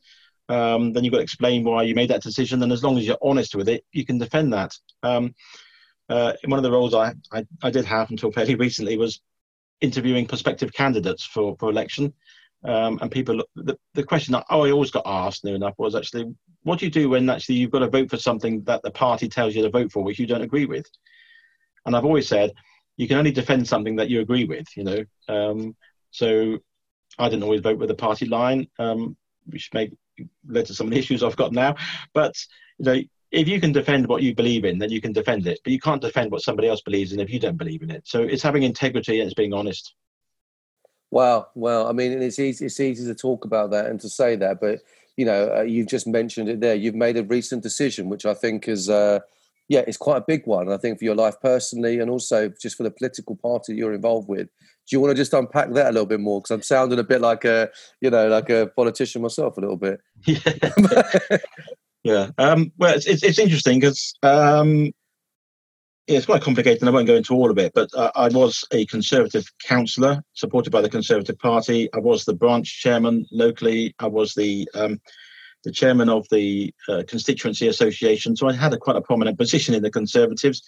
um, 0.50 0.94
then 0.94 1.04
you've 1.04 1.12
got 1.12 1.20
to 1.20 1.24
explain 1.24 1.64
why 1.64 1.84
you 1.84 1.96
made 1.96 2.10
that 2.10 2.22
decision. 2.22 2.62
And 2.64 2.72
as 2.72 2.84
long 2.84 2.98
as 2.98 3.06
you're 3.06 3.18
honest 3.22 3.56
with 3.56 3.70
it, 3.70 3.86
you 3.92 4.06
can 4.06 4.18
defend 4.18 4.54
that. 4.54 4.74
Um, 5.02 5.34
uh, 6.10 6.34
one 6.46 6.60
of 6.60 6.64
the 6.64 6.72
roles 6.72 6.94
I, 6.94 7.14
I, 7.32 7.46
I, 7.62 7.70
did 7.72 7.86
have 7.86 8.10
until 8.12 8.32
fairly 8.34 8.56
recently 8.56 8.98
was 8.98 9.22
interviewing 9.80 10.26
prospective 10.26 10.74
candidates 10.74 11.24
for, 11.26 11.56
for 11.58 11.70
election. 11.70 12.14
Um, 12.66 13.00
and 13.02 13.12
people, 13.12 13.44
the, 13.56 13.78
the 13.94 14.04
question 14.04 14.34
that 14.34 14.46
I 14.50 14.56
always 14.56 14.92
got 14.92 15.04
asked, 15.06 15.44
near 15.44 15.56
enough, 15.56 15.76
was 15.78 15.96
actually, 15.96 16.34
what 16.64 16.80
do 16.80 16.86
you 16.86 16.92
do 16.92 17.10
when 17.10 17.30
actually 17.30 17.56
you've 17.56 17.72
got 17.72 17.80
to 17.80 17.90
vote 17.90 18.10
for 18.10 18.18
something 18.18 18.64
that 18.64 18.82
the 18.84 18.92
party 18.92 19.28
tells 19.28 19.56
you 19.56 19.64
to 19.64 19.70
vote 19.70 19.92
for, 19.92 20.04
which 20.04 20.20
you 20.20 20.28
don't 20.28 20.42
agree 20.42 20.66
with? 20.66 20.86
And 21.86 21.96
I've 21.96 22.06
always 22.06 22.28
said, 22.28 22.54
you 22.98 23.08
can 23.08 23.18
only 23.18 23.32
defend 23.32 23.68
something 23.68 23.96
that 23.98 24.10
you 24.10 24.22
agree 24.22 24.46
with, 24.46 24.68
you 24.76 24.84
know. 24.84 25.04
Um, 25.28 25.76
so 26.12 26.60
I 27.18 27.30
didn't 27.30 27.44
always 27.44 27.62
vote 27.62 27.80
with 27.80 27.90
the 27.90 27.96
party 27.96 28.26
line, 28.26 28.68
um, 28.80 29.16
which 29.46 29.70
made 29.74 29.96
led 30.48 30.66
to 30.68 30.74
some 30.74 30.88
of 30.88 30.94
the 30.94 31.00
issues 31.04 31.24
I've 31.24 31.36
got 31.36 31.52
now. 31.52 31.76
But 32.14 32.36
you 32.78 32.86
know, 32.86 33.02
if 33.32 33.48
you 33.48 33.60
can 33.60 33.72
defend 33.72 34.08
what 34.08 34.22
you 34.22 34.36
believe 34.36 34.64
in, 34.64 34.78
then 34.78 34.92
you 34.92 35.02
can 35.02 35.12
defend 35.12 35.48
it. 35.48 35.60
But 35.64 35.74
you 35.74 35.80
can't 35.80 36.02
defend 36.02 36.32
what 36.32 36.44
somebody 36.44 36.68
else 36.68 36.82
believes 36.82 37.14
in 37.14 37.20
if 37.20 37.32
you 37.32 37.40
don't 37.40 37.58
believe 37.58 37.82
in 37.82 37.90
it. 37.90 38.08
So 38.08 38.22
it's 38.22 38.44
having 38.44 38.64
integrity 38.64 39.20
and 39.20 39.28
it's 39.28 39.34
being 39.34 39.54
honest. 39.54 39.96
Wow, 41.10 41.48
well, 41.54 41.88
I 41.88 41.92
mean, 41.92 42.12
it's 42.24 42.40
easy. 42.40 42.66
It's 42.66 42.80
easy 42.80 43.06
to 43.06 43.14
talk 43.14 43.46
about 43.46 43.70
that 43.72 43.86
and 43.86 44.02
to 44.02 44.10
say 44.10 44.36
that, 44.38 44.60
but 44.60 44.82
you 45.16 45.26
know, 45.26 45.58
uh, 45.58 45.62
you've 45.62 45.88
just 45.88 46.08
mentioned 46.08 46.50
it 46.50 46.60
there. 46.60 46.74
You've 46.74 46.96
made 46.96 47.18
a 47.18 47.24
recent 47.24 47.62
decision, 47.62 48.10
which 48.10 48.26
I 48.26 48.34
think 48.34 48.68
is, 48.68 48.90
uh, 48.90 49.20
yeah, 49.70 49.84
it's 49.88 49.98
quite 49.98 50.18
a 50.18 50.26
big 50.28 50.46
one. 50.46 50.72
I 50.72 50.78
think 50.78 51.00
for 51.00 51.06
your 51.06 51.16
life 51.16 51.36
personally, 51.42 52.00
and 52.00 52.10
also 52.10 52.52
just 52.62 52.76
for 52.76 52.84
the 52.84 52.92
political 52.92 53.36
party 53.36 53.76
you're 53.76 53.94
involved 53.94 54.28
with. 54.28 54.48
Do 54.48 54.96
you 54.96 55.00
want 55.00 55.12
to 55.12 55.16
just 55.16 55.34
unpack 55.34 55.72
that 55.74 55.88
a 55.88 55.92
little 55.92 56.06
bit 56.06 56.20
more? 56.20 56.42
Because 56.42 56.52
I'm 56.52 56.62
sounding 56.62 57.00
a 57.00 57.04
bit 57.04 57.22
like 57.22 57.46
a, 57.46 57.70
you 58.02 58.10
know, 58.10 58.28
like 58.28 58.50
a 58.50 58.68
politician 58.76 59.22
myself 59.22 59.58
a 59.58 59.62
little 59.62 59.78
bit. 59.78 60.00
Yeah. 60.26 61.38
yeah. 62.04 62.30
Um, 62.38 62.74
well, 62.78 62.94
it's, 62.94 63.08
it's, 63.08 63.24
it's 63.24 63.40
interesting 63.40 63.80
because 63.80 64.14
um, 64.24 64.92
yeah, 66.08 66.18
it's 66.18 66.26
quite 66.26 66.42
complicated, 66.42 66.82
and 66.82 66.90
I 66.90 66.92
won't 66.92 67.08
go 67.08 67.16
into 67.16 67.34
all 67.34 67.50
of 67.50 67.58
it. 67.58 67.72
But 67.74 67.90
uh, 67.96 68.12
I 68.16 68.28
was 68.28 68.66
a 68.74 68.86
Conservative 68.88 69.46
councillor 69.66 70.22
supported 70.34 70.72
by 70.72 70.82
the 70.82 70.90
Conservative 70.90 71.40
Party. 71.40 71.88
I 71.94 72.00
was 72.00 72.26
the 72.26 72.34
branch 72.34 72.82
chairman 72.82 73.26
locally. 73.32 73.96
I 74.00 74.08
was 74.08 74.34
the 74.34 74.68
um, 74.76 75.00
the 75.64 75.72
chairman 75.72 76.10
of 76.10 76.28
the 76.30 76.74
uh, 76.88 77.04
constituency 77.08 77.68
association. 77.68 78.36
So 78.36 78.48
I 78.48 78.54
had 78.54 78.74
a 78.74 78.78
quite 78.78 78.98
a 78.98 79.02
prominent 79.02 79.38
position 79.38 79.74
in 79.74 79.84
the 79.84 79.92
Conservatives. 79.92 80.62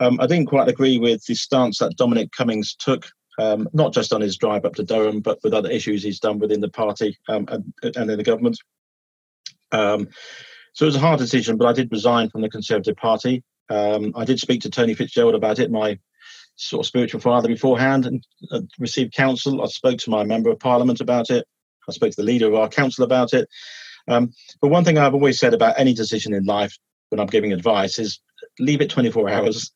Um, 0.00 0.18
I 0.20 0.26
didn't 0.26 0.46
quite 0.46 0.68
agree 0.68 0.98
with 0.98 1.24
the 1.26 1.34
stance 1.34 1.78
that 1.78 1.96
Dominic 1.96 2.32
Cummings 2.32 2.74
took 2.74 3.10
um, 3.38 3.68
not 3.72 3.92
just 3.92 4.12
on 4.12 4.20
his 4.20 4.36
drive 4.36 4.64
up 4.64 4.74
to 4.74 4.82
Durham, 4.82 5.20
but 5.20 5.38
with 5.42 5.54
other 5.54 5.70
issues 5.70 6.02
he's 6.02 6.20
done 6.20 6.38
within 6.38 6.60
the 6.60 6.68
party 6.68 7.16
um, 7.28 7.46
and, 7.48 7.72
and, 7.82 8.10
in 8.10 8.18
the 8.18 8.24
government. 8.24 8.58
Um, 9.72 10.08
so 10.72 10.84
it 10.84 10.86
was 10.86 10.96
a 10.96 11.00
hard 11.00 11.18
decision, 11.18 11.56
but 11.56 11.66
I 11.66 11.72
did 11.72 11.90
resign 11.90 12.28
from 12.28 12.42
the 12.42 12.50
Conservative 12.50 12.96
Party. 12.96 13.42
Um, 13.68 14.12
I 14.16 14.24
did 14.24 14.40
speak 14.40 14.62
to 14.62 14.70
Tony 14.70 14.94
Fitzgerald 14.94 15.34
about 15.34 15.58
it, 15.58 15.70
my 15.70 15.98
sort 16.56 16.84
of 16.84 16.86
spiritual 16.86 17.20
father 17.20 17.48
beforehand, 17.48 18.06
and 18.06 18.26
uh, 18.50 18.60
received 18.78 19.14
counsel. 19.14 19.62
I 19.62 19.66
spoke 19.66 19.98
to 20.00 20.10
my 20.10 20.24
member 20.24 20.50
of 20.50 20.58
parliament 20.58 21.00
about 21.00 21.30
it. 21.30 21.46
I 21.88 21.92
spoke 21.92 22.10
to 22.10 22.16
the 22.16 22.26
leader 22.26 22.46
of 22.46 22.54
our 22.54 22.68
council 22.68 23.04
about 23.04 23.32
it. 23.32 23.48
Um, 24.08 24.32
but 24.60 24.68
one 24.68 24.84
thing 24.84 24.98
I've 24.98 25.14
always 25.14 25.38
said 25.38 25.54
about 25.54 25.78
any 25.78 25.94
decision 25.94 26.34
in 26.34 26.44
life 26.44 26.76
when 27.10 27.20
I'm 27.20 27.26
giving 27.26 27.52
advice 27.52 27.98
is 27.98 28.20
leave 28.58 28.80
it 28.80 28.90
24 28.90 29.28
hours. 29.30 29.72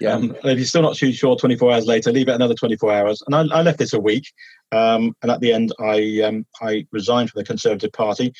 Yeah. 0.00 0.14
Um, 0.14 0.36
if 0.44 0.58
you're 0.58 0.66
still 0.66 0.82
not 0.82 0.96
too 0.96 1.12
sure 1.12 1.36
24 1.36 1.72
hours 1.72 1.86
later, 1.86 2.10
leave 2.10 2.28
it 2.28 2.34
another 2.34 2.54
24 2.54 2.92
hours. 2.92 3.22
And 3.26 3.34
I, 3.34 3.58
I 3.58 3.62
left 3.62 3.78
this 3.78 3.92
a 3.92 4.00
week. 4.00 4.26
Um, 4.72 5.14
and 5.22 5.30
at 5.30 5.40
the 5.40 5.52
end, 5.52 5.72
I 5.80 6.22
um, 6.22 6.46
I 6.60 6.86
resigned 6.92 7.30
from 7.30 7.40
the 7.40 7.46
Conservative 7.46 7.92
Party, 7.92 8.32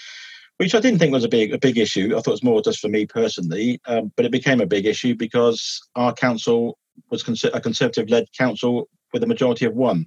which 0.58 0.74
I 0.74 0.80
didn't 0.80 0.98
think 0.98 1.12
was 1.12 1.24
a 1.24 1.28
big 1.28 1.54
a 1.54 1.58
big 1.58 1.78
issue. 1.78 2.14
I 2.16 2.20
thought 2.20 2.28
it 2.28 2.30
was 2.32 2.42
more 2.42 2.60
just 2.60 2.80
for 2.80 2.88
me 2.88 3.06
personally. 3.06 3.80
Um, 3.86 4.12
but 4.16 4.26
it 4.26 4.32
became 4.32 4.60
a 4.60 4.66
big 4.66 4.86
issue 4.86 5.14
because 5.14 5.80
our 5.94 6.12
council 6.12 6.78
was 7.10 7.22
a 7.44 7.60
Conservative-led 7.60 8.26
council 8.36 8.88
with 9.12 9.22
a 9.22 9.26
majority 9.26 9.64
of 9.64 9.74
one. 9.74 10.06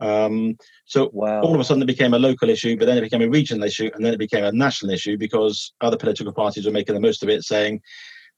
Um, 0.00 0.56
so 0.86 1.10
wow. 1.12 1.40
all 1.40 1.54
of 1.54 1.60
a 1.60 1.64
sudden 1.64 1.82
it 1.82 1.86
became 1.86 2.14
a 2.14 2.18
local 2.18 2.50
issue, 2.50 2.76
but 2.76 2.86
then 2.86 2.98
it 2.98 3.02
became 3.02 3.22
a 3.22 3.28
regional 3.28 3.64
issue, 3.64 3.90
and 3.94 4.04
then 4.04 4.14
it 4.14 4.18
became 4.18 4.44
a 4.44 4.52
national 4.52 4.92
issue 4.92 5.16
because 5.16 5.72
other 5.80 5.96
political 5.96 6.32
parties 6.32 6.66
were 6.66 6.72
making 6.72 6.94
the 6.94 7.00
most 7.00 7.22
of 7.22 7.28
it, 7.28 7.42
saying 7.44 7.80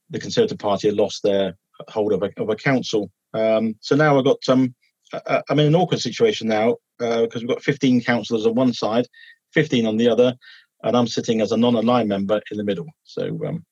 the 0.09 0.19
Conservative 0.19 0.57
Party 0.57 0.87
had 0.87 0.97
lost 0.97 1.23
their 1.23 1.55
hold 1.89 2.13
of 2.13 2.23
a, 2.23 2.31
of 2.37 2.49
a 2.49 2.55
council. 2.55 3.11
Um, 3.33 3.75
so 3.81 3.95
now 3.95 4.17
I've 4.17 4.25
got 4.25 4.37
um, 4.49 4.75
I'm 5.49 5.59
in 5.59 5.67
an 5.67 5.75
awkward 5.75 5.99
situation 5.99 6.47
now 6.47 6.77
because 6.97 7.35
uh, 7.35 7.39
we've 7.39 7.47
got 7.47 7.63
15 7.63 8.01
councillors 8.01 8.45
on 8.45 8.55
one 8.55 8.73
side, 8.73 9.07
15 9.53 9.85
on 9.85 9.97
the 9.97 10.09
other, 10.09 10.35
and 10.83 10.95
I'm 10.95 11.07
sitting 11.07 11.41
as 11.41 11.51
a 11.51 11.57
non-aligned 11.57 12.09
member 12.09 12.41
in 12.51 12.57
the 12.57 12.63
middle. 12.63 12.87
So 13.03 13.39
um, 13.45 13.65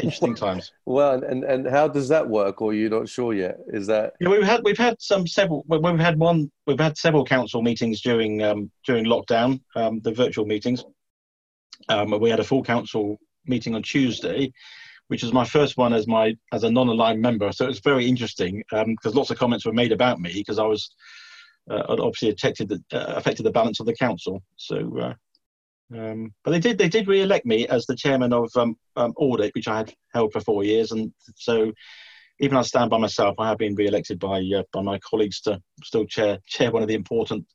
interesting 0.00 0.34
times. 0.46 0.72
Well, 0.86 1.22
and 1.24 1.44
and 1.44 1.66
how 1.66 1.88
does 1.88 2.08
that 2.08 2.28
work? 2.28 2.62
Or 2.62 2.74
you're 2.74 2.90
not 2.90 3.08
sure 3.08 3.34
yet? 3.34 3.58
Is 3.68 3.86
that? 3.88 4.14
Yeah, 4.20 4.28
we've 4.28 4.42
had 4.42 4.62
we've 4.64 4.78
had 4.78 5.00
some 5.00 5.26
several. 5.26 5.64
We've 5.66 5.98
had 5.98 6.18
one. 6.18 6.50
We've 6.66 6.78
had 6.78 6.96
several 6.96 7.24
council 7.24 7.62
meetings 7.62 8.00
during 8.00 8.42
um, 8.42 8.70
during 8.86 9.04
lockdown, 9.04 9.60
um, 9.76 10.00
the 10.00 10.12
virtual 10.12 10.46
meetings. 10.46 10.84
Um, 11.88 12.18
we 12.20 12.30
had 12.30 12.40
a 12.40 12.44
full 12.44 12.62
council 12.62 13.18
meeting 13.46 13.74
on 13.74 13.82
Tuesday, 13.82 14.52
which 15.08 15.22
was 15.22 15.32
my 15.32 15.44
first 15.44 15.76
one 15.76 15.92
as 15.92 16.06
my 16.06 16.36
as 16.52 16.64
a 16.64 16.70
non-aligned 16.70 17.20
member. 17.20 17.50
So 17.52 17.64
it 17.64 17.68
was 17.68 17.80
very 17.80 18.06
interesting 18.06 18.62
because 18.70 19.12
um, 19.12 19.12
lots 19.12 19.30
of 19.30 19.38
comments 19.38 19.64
were 19.64 19.72
made 19.72 19.92
about 19.92 20.20
me 20.20 20.32
because 20.32 20.58
I 20.58 20.66
was 20.66 20.90
uh, 21.70 21.84
obviously 21.88 22.30
affected 22.30 22.68
the, 22.68 22.82
uh, 22.92 23.14
affected 23.16 23.44
the 23.44 23.50
balance 23.50 23.80
of 23.80 23.86
the 23.86 23.94
council. 23.94 24.42
So 24.56 24.98
uh, 24.98 25.14
um, 25.96 26.34
but 26.44 26.50
they 26.50 26.58
did 26.58 26.78
they 26.78 26.88
did 26.88 27.08
re-elect 27.08 27.46
me 27.46 27.66
as 27.68 27.86
the 27.86 27.96
chairman 27.96 28.32
of 28.32 28.50
um, 28.56 28.76
um, 28.96 29.14
audit, 29.16 29.54
which 29.54 29.68
I 29.68 29.78
had 29.78 29.94
held 30.12 30.32
for 30.32 30.40
four 30.40 30.64
years, 30.64 30.92
and 30.92 31.12
so 31.34 31.72
even 32.40 32.56
I 32.56 32.62
stand 32.62 32.90
by 32.90 32.98
myself, 32.98 33.36
I 33.38 33.48
have 33.48 33.58
been 33.58 33.74
re-elected 33.74 34.18
by 34.18 34.40
uh, 34.56 34.62
by 34.72 34.82
my 34.82 34.98
colleagues 34.98 35.40
to 35.42 35.60
still 35.82 36.04
chair 36.04 36.38
chair 36.46 36.70
one 36.70 36.82
of 36.82 36.88
the 36.88 36.94
important 36.94 37.46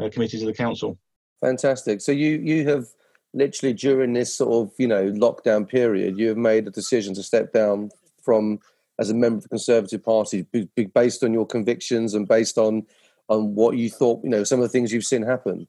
uh, 0.00 0.08
committees 0.10 0.42
of 0.42 0.46
the 0.46 0.54
council. 0.54 0.98
Fantastic. 1.40 2.00
So 2.00 2.12
you 2.12 2.38
you 2.38 2.68
have 2.68 2.86
literally 3.32 3.74
during 3.74 4.12
this 4.12 4.34
sort 4.34 4.68
of 4.68 4.74
you 4.78 4.86
know 4.86 5.10
lockdown 5.10 5.68
period, 5.68 6.18
you 6.18 6.28
have 6.28 6.36
made 6.36 6.66
a 6.66 6.70
decision 6.70 7.14
to 7.14 7.22
step 7.22 7.52
down 7.52 7.90
from 8.22 8.60
as 9.00 9.10
a 9.10 9.14
member 9.14 9.38
of 9.38 9.42
the 9.42 9.48
Conservative 9.48 10.04
Party, 10.04 10.46
based 10.94 11.24
on 11.24 11.32
your 11.32 11.46
convictions 11.46 12.14
and 12.14 12.28
based 12.28 12.58
on 12.58 12.86
on 13.28 13.54
what 13.54 13.76
you 13.76 13.90
thought 13.90 14.22
you 14.22 14.30
know 14.30 14.44
some 14.44 14.60
of 14.60 14.62
the 14.62 14.68
things 14.68 14.92
you've 14.92 15.04
seen 15.04 15.22
happen. 15.22 15.66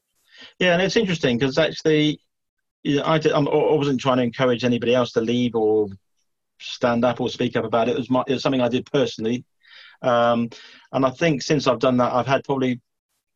Yeah, 0.60 0.74
and 0.74 0.82
it's 0.82 0.96
interesting 0.96 1.38
because 1.38 1.58
actually, 1.58 2.20
you 2.84 2.98
know, 2.98 3.06
I, 3.06 3.18
did, 3.18 3.34
I 3.34 3.40
wasn't 3.40 4.00
trying 4.00 4.18
to 4.18 4.24
encourage 4.24 4.64
anybody 4.64 4.96
else 4.96 5.12
to 5.14 5.22
leave 5.22 5.56
or 5.56 5.88
stand 6.60 7.04
up 7.04 7.20
or 7.20 7.30
speak 7.30 7.58
up 7.58 7.66
about 7.66 7.90
it. 7.90 7.92
It 7.92 7.98
was, 7.98 8.10
my, 8.10 8.24
it 8.28 8.34
was 8.34 8.42
something 8.42 8.62
I 8.62 8.70
did 8.70 8.90
personally. 8.92 9.44
Um, 10.02 10.50
and 10.92 11.06
I 11.06 11.10
think 11.10 11.42
since 11.42 11.68
I've 11.68 11.80
done 11.80 11.98
that, 11.98 12.14
I've 12.14 12.28
had 12.28 12.44
probably 12.44 12.80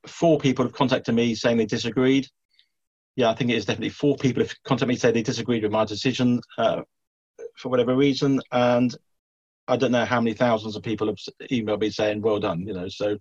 four 0.07 0.39
people 0.39 0.63
have 0.63 0.73
contacted 0.73 1.13
me 1.13 1.35
saying 1.35 1.57
they 1.57 1.65
disagreed. 1.65 2.27
Yeah, 3.15 3.29
I 3.29 3.35
think 3.35 3.49
it 3.49 3.55
is 3.55 3.65
definitely 3.65 3.89
four 3.89 4.15
people 4.15 4.43
have 4.43 4.53
contacted 4.63 4.87
me 4.87 4.95
say 4.95 5.11
they 5.11 5.23
disagreed 5.23 5.63
with 5.63 5.71
my 5.73 5.83
decision 5.83 6.39
uh, 6.57 6.83
for 7.57 7.67
whatever 7.67 7.95
reason. 7.95 8.39
And 8.51 8.95
I 9.67 9.75
don't 9.75 9.91
know 9.91 10.05
how 10.05 10.21
many 10.21 10.33
thousands 10.33 10.77
of 10.77 10.83
people 10.83 11.07
have 11.07 11.17
emailed 11.51 11.81
me 11.81 11.89
saying, 11.89 12.21
well 12.21 12.39
done, 12.39 12.65
you 12.65 12.73
know. 12.73 12.87
So 12.87 13.17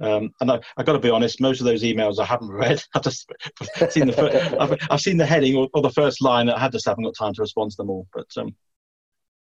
um, 0.00 0.30
and 0.40 0.50
I, 0.50 0.60
have 0.76 0.86
got 0.86 0.92
to 0.92 0.98
be 0.98 1.10
honest, 1.10 1.40
most 1.40 1.60
of 1.60 1.66
those 1.66 1.82
emails 1.82 2.18
I 2.18 2.24
haven't 2.24 2.50
read. 2.50 2.82
I've 2.94 3.02
just 3.02 3.30
seen 3.90 4.06
the 4.06 4.12
first, 4.12 4.54
I've, 4.60 4.76
I've, 4.90 5.00
seen 5.00 5.16
the 5.16 5.26
heading 5.26 5.56
or, 5.56 5.68
or, 5.74 5.82
the 5.82 5.90
first 5.90 6.22
line. 6.22 6.50
I 6.50 6.68
just 6.68 6.86
haven't 6.86 7.04
got 7.04 7.14
time 7.16 7.34
to 7.34 7.42
respond 7.42 7.70
to 7.72 7.76
them 7.78 7.90
all. 7.90 8.06
But 8.12 8.26
um, 8.36 8.54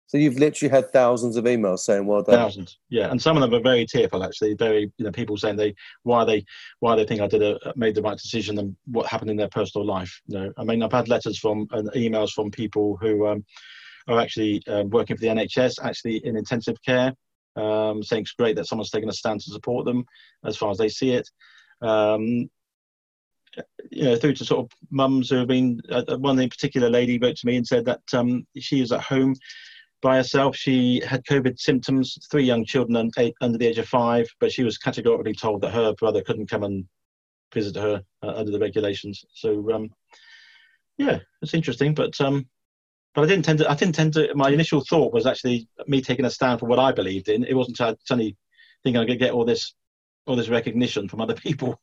so 0.08 0.18
you've 0.18 0.40
literally 0.40 0.74
had 0.74 0.92
thousands 0.92 1.36
of 1.36 1.44
emails 1.44 1.80
saying 1.80 2.06
well 2.06 2.24
done. 2.24 2.36
Thousands, 2.36 2.80
yeah, 2.90 3.12
and 3.12 3.22
some 3.22 3.36
of 3.36 3.42
them 3.42 3.54
are 3.54 3.64
very 3.64 3.86
tearful. 3.86 4.24
Actually, 4.24 4.54
very 4.54 4.92
you 4.98 5.06
know 5.06 5.12
people 5.12 5.36
saying 5.36 5.58
they 5.58 5.76
why 6.04 6.24
they 6.24 6.46
why 6.80 6.96
they 6.96 7.06
think 7.06 7.20
I 7.20 7.28
did 7.28 7.44
a 7.44 7.74
made 7.76 7.96
the 7.96 8.02
right 8.02 8.18
decision 8.18 8.58
and 8.58 8.76
what 8.86 9.06
happened 9.06 9.32
in 9.32 9.38
their 9.38 9.50
personal 9.50 9.86
life. 9.86 10.22
You 10.28 10.40
know, 10.40 10.54
I 10.58 10.64
mean, 10.64 10.82
I've 10.82 10.94
had 10.94 11.10
letters 11.10 11.38
from 11.38 11.68
and 11.72 11.92
emails 11.92 12.32
from 12.32 12.52
people 12.52 12.98
who 13.02 13.28
um, 13.28 13.46
are 14.08 14.20
actually 14.20 14.64
uh, 14.68 14.84
working 14.84 15.18
for 15.18 15.22
the 15.22 15.28
NHS, 15.28 15.84
actually 15.84 16.26
in 16.26 16.38
intensive 16.38 16.82
care 16.84 17.14
um, 17.58 18.04
saying 18.04 18.24
it's 18.24 18.32
great 18.32 18.56
that 18.56 18.68
someone's 18.68 18.92
taken 18.92 19.10
a 19.10 19.14
stand 19.14 19.42
to 19.42 19.52
support 19.52 19.86
them 19.86 20.06
as 20.46 20.56
far 20.58 20.72
as 20.72 20.78
they 20.78 20.90
see 20.90 21.12
it. 21.12 21.30
Um, 21.82 22.50
you 23.92 24.04
know, 24.04 24.16
through 24.16 24.34
to 24.34 24.46
sort 24.46 24.66
of 24.66 24.72
mums 24.92 25.30
who 25.30 25.38
have 25.38 25.48
been. 25.48 25.82
Uh, 25.90 26.04
uh, 26.08 26.18
one 26.18 26.40
in 26.40 26.50
particular 26.50 26.90
lady 26.90 27.18
wrote 27.18 27.36
to 27.38 27.48
me 27.48 27.58
and 27.58 27.66
said 27.66 27.86
that 27.86 28.02
um, 28.14 28.46
she 28.58 28.82
is 28.82 28.92
at 28.92 29.02
home 29.02 29.34
by 30.02 30.18
herself. 30.18 30.56
She 30.56 31.02
had 31.06 31.26
COVID 31.26 31.60
symptoms, 31.60 32.18
three 32.30 32.44
young 32.44 32.66
children 32.66 33.12
under 33.42 33.58
the 33.58 33.68
age 33.68 33.80
of 33.80 33.88
five, 33.88 34.28
but 34.40 34.52
she 34.52 34.64
was 34.64 34.78
categorically 34.78 35.34
told 35.34 35.62
that 35.62 35.74
her 35.74 35.94
brother 35.94 36.22
couldn't 36.22 36.50
come 36.50 36.64
and 36.64 36.86
visit 37.54 37.76
her 37.76 38.04
uh, 38.24 38.34
under 38.36 38.52
the 38.52 38.60
regulations. 38.60 39.26
So, 39.34 39.72
um, 39.72 39.90
yeah, 40.98 41.20
it's 41.42 41.54
interesting, 41.54 41.94
but 41.94 42.20
um, 42.22 42.48
but 43.18 43.24
I 43.24 43.28
didn't 43.30 43.46
tend 43.46 43.58
to. 43.58 43.72
I 43.72 43.74
didn't 43.74 43.96
tend 43.96 44.14
to. 44.14 44.30
My 44.36 44.52
initial 44.52 44.82
thought 44.88 45.12
was 45.12 45.26
actually 45.26 45.68
me 45.88 46.04
taking 46.04 46.24
a 46.24 46.30
stand 46.30 46.60
for 46.60 46.68
what 46.68 46.78
I 46.78 46.92
believed 46.92 47.30
in. 47.30 47.44
It 47.46 47.56
wasn't 47.56 47.78
suddenly 47.78 48.38
thinking 48.84 49.00
I'm 49.00 49.08
going 49.08 49.18
to 49.18 49.26
get 49.26 49.34
all 49.34 49.44
this, 49.44 49.74
all 50.28 50.36
this 50.36 50.50
recognition 50.50 51.10
from 51.10 51.22
other 51.22 51.34
people. 51.48 51.82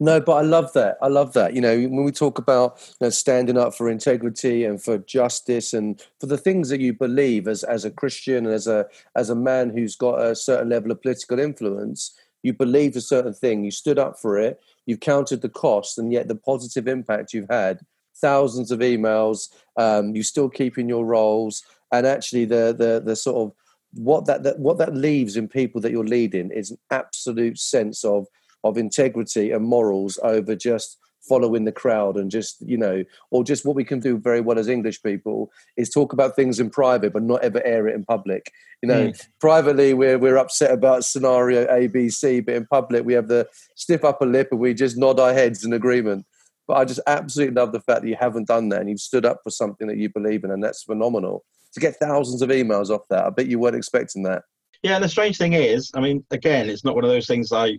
No, 0.00 0.20
but 0.20 0.32
I 0.32 0.40
love 0.40 0.72
that. 0.72 0.96
I 1.00 1.06
love 1.06 1.32
that. 1.34 1.54
You 1.54 1.60
know, 1.60 1.76
when 1.76 2.02
we 2.02 2.10
talk 2.10 2.38
about 2.40 2.80
you 3.00 3.06
know, 3.06 3.10
standing 3.10 3.56
up 3.56 3.72
for 3.72 3.88
integrity 3.88 4.64
and 4.64 4.82
for 4.82 4.98
justice 4.98 5.74
and 5.74 6.04
for 6.18 6.26
the 6.26 6.36
things 6.36 6.70
that 6.70 6.80
you 6.80 6.92
believe 6.92 7.46
as 7.46 7.62
as 7.62 7.84
a 7.84 7.90
Christian 7.92 8.44
and 8.44 8.52
as 8.52 8.66
a 8.66 8.84
as 9.14 9.30
a 9.30 9.36
man 9.36 9.70
who's 9.70 9.94
got 9.94 10.20
a 10.20 10.34
certain 10.34 10.70
level 10.70 10.90
of 10.90 11.00
political 11.00 11.38
influence, 11.38 12.18
you 12.42 12.52
believed 12.52 12.96
a 12.96 13.00
certain 13.00 13.32
thing. 13.32 13.62
You 13.62 13.70
stood 13.70 14.00
up 14.00 14.18
for 14.18 14.36
it. 14.40 14.58
You've 14.86 14.98
counted 14.98 15.40
the 15.40 15.48
cost, 15.48 15.98
and 15.98 16.12
yet 16.12 16.26
the 16.26 16.34
positive 16.34 16.88
impact 16.88 17.32
you've 17.32 17.48
had 17.48 17.78
thousands 18.20 18.70
of 18.70 18.80
emails. 18.80 19.48
Um, 19.76 20.14
you 20.14 20.22
still 20.22 20.48
keeping 20.48 20.88
your 20.88 21.04
roles, 21.04 21.62
and 21.92 22.06
actually 22.06 22.44
the 22.44 22.74
the 22.76 23.02
the 23.04 23.16
sort 23.16 23.36
of 23.36 23.52
what 23.94 24.26
that, 24.26 24.42
that 24.42 24.58
what 24.58 24.78
that 24.78 24.94
leaves 24.94 25.36
in 25.36 25.48
people 25.48 25.80
that 25.80 25.92
you're 25.92 26.04
leading 26.04 26.50
is 26.50 26.70
an 26.70 26.78
absolute 26.90 27.58
sense 27.58 28.04
of 28.04 28.26
of 28.64 28.76
integrity 28.76 29.50
and 29.50 29.64
morals 29.64 30.18
over 30.22 30.54
just 30.54 30.98
following 31.28 31.64
the 31.64 31.72
crowd 31.72 32.16
and 32.16 32.30
just 32.30 32.60
you 32.60 32.76
know 32.76 33.04
or 33.30 33.44
just 33.44 33.64
what 33.64 33.76
we 33.76 33.84
can 33.84 34.00
do 34.00 34.16
very 34.16 34.40
well 34.40 34.58
as 34.58 34.68
english 34.68 35.02
people 35.02 35.50
is 35.76 35.90
talk 35.90 36.12
about 36.12 36.34
things 36.36 36.60
in 36.60 36.70
private 36.70 37.12
but 37.12 37.22
not 37.22 37.42
ever 37.42 37.64
air 37.66 37.88
it 37.88 37.94
in 37.94 38.04
public 38.04 38.52
you 38.82 38.88
know 38.88 39.08
mm. 39.08 39.26
privately 39.40 39.92
we're 39.94 40.18
we're 40.18 40.38
upset 40.38 40.70
about 40.70 41.04
scenario 41.04 41.66
abc 41.66 42.44
but 42.44 42.54
in 42.54 42.64
public 42.66 43.04
we 43.04 43.12
have 43.12 43.28
the 43.28 43.46
stiff 43.74 44.04
upper 44.04 44.26
lip 44.26 44.48
and 44.50 44.60
we 44.60 44.72
just 44.72 44.96
nod 44.96 45.20
our 45.20 45.34
heads 45.34 45.64
in 45.64 45.72
agreement 45.72 46.24
but 46.68 46.76
I 46.76 46.84
just 46.84 47.00
absolutely 47.06 47.54
love 47.54 47.72
the 47.72 47.80
fact 47.80 48.02
that 48.02 48.08
you 48.08 48.16
haven't 48.20 48.46
done 48.46 48.68
that 48.68 48.80
and 48.80 48.88
you've 48.88 49.00
stood 49.00 49.26
up 49.26 49.40
for 49.42 49.50
something 49.50 49.88
that 49.88 49.96
you 49.96 50.10
believe 50.10 50.44
in, 50.44 50.52
and 50.52 50.62
that's 50.62 50.84
phenomenal. 50.84 51.44
To 51.74 51.80
get 51.80 51.96
thousands 51.96 52.42
of 52.42 52.50
emails 52.50 52.90
off 52.90 53.02
that, 53.10 53.24
I 53.24 53.30
bet 53.30 53.46
you 53.46 53.58
weren't 53.58 53.74
expecting 53.74 54.22
that. 54.22 54.42
Yeah, 54.82 54.94
and 54.94 55.02
the 55.02 55.08
strange 55.08 55.38
thing 55.38 55.54
is, 55.54 55.90
I 55.94 56.00
mean, 56.00 56.24
again, 56.30 56.70
it's 56.70 56.84
not 56.84 56.94
one 56.94 57.04
of 57.04 57.10
those 57.10 57.26
things 57.26 57.52
I 57.52 57.78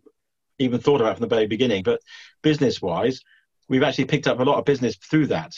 even 0.57 0.79
thought 0.79 0.99
about 0.99 1.17
from 1.17 1.29
the 1.29 1.33
very 1.33 1.47
beginning, 1.47 1.83
but 1.83 2.01
business 2.41 2.81
wise, 2.81 3.21
we've 3.69 3.83
actually 3.83 4.05
picked 4.05 4.27
up 4.27 4.39
a 4.39 4.43
lot 4.43 4.57
of 4.57 4.65
business 4.65 4.97
through 4.97 5.27
that. 5.27 5.53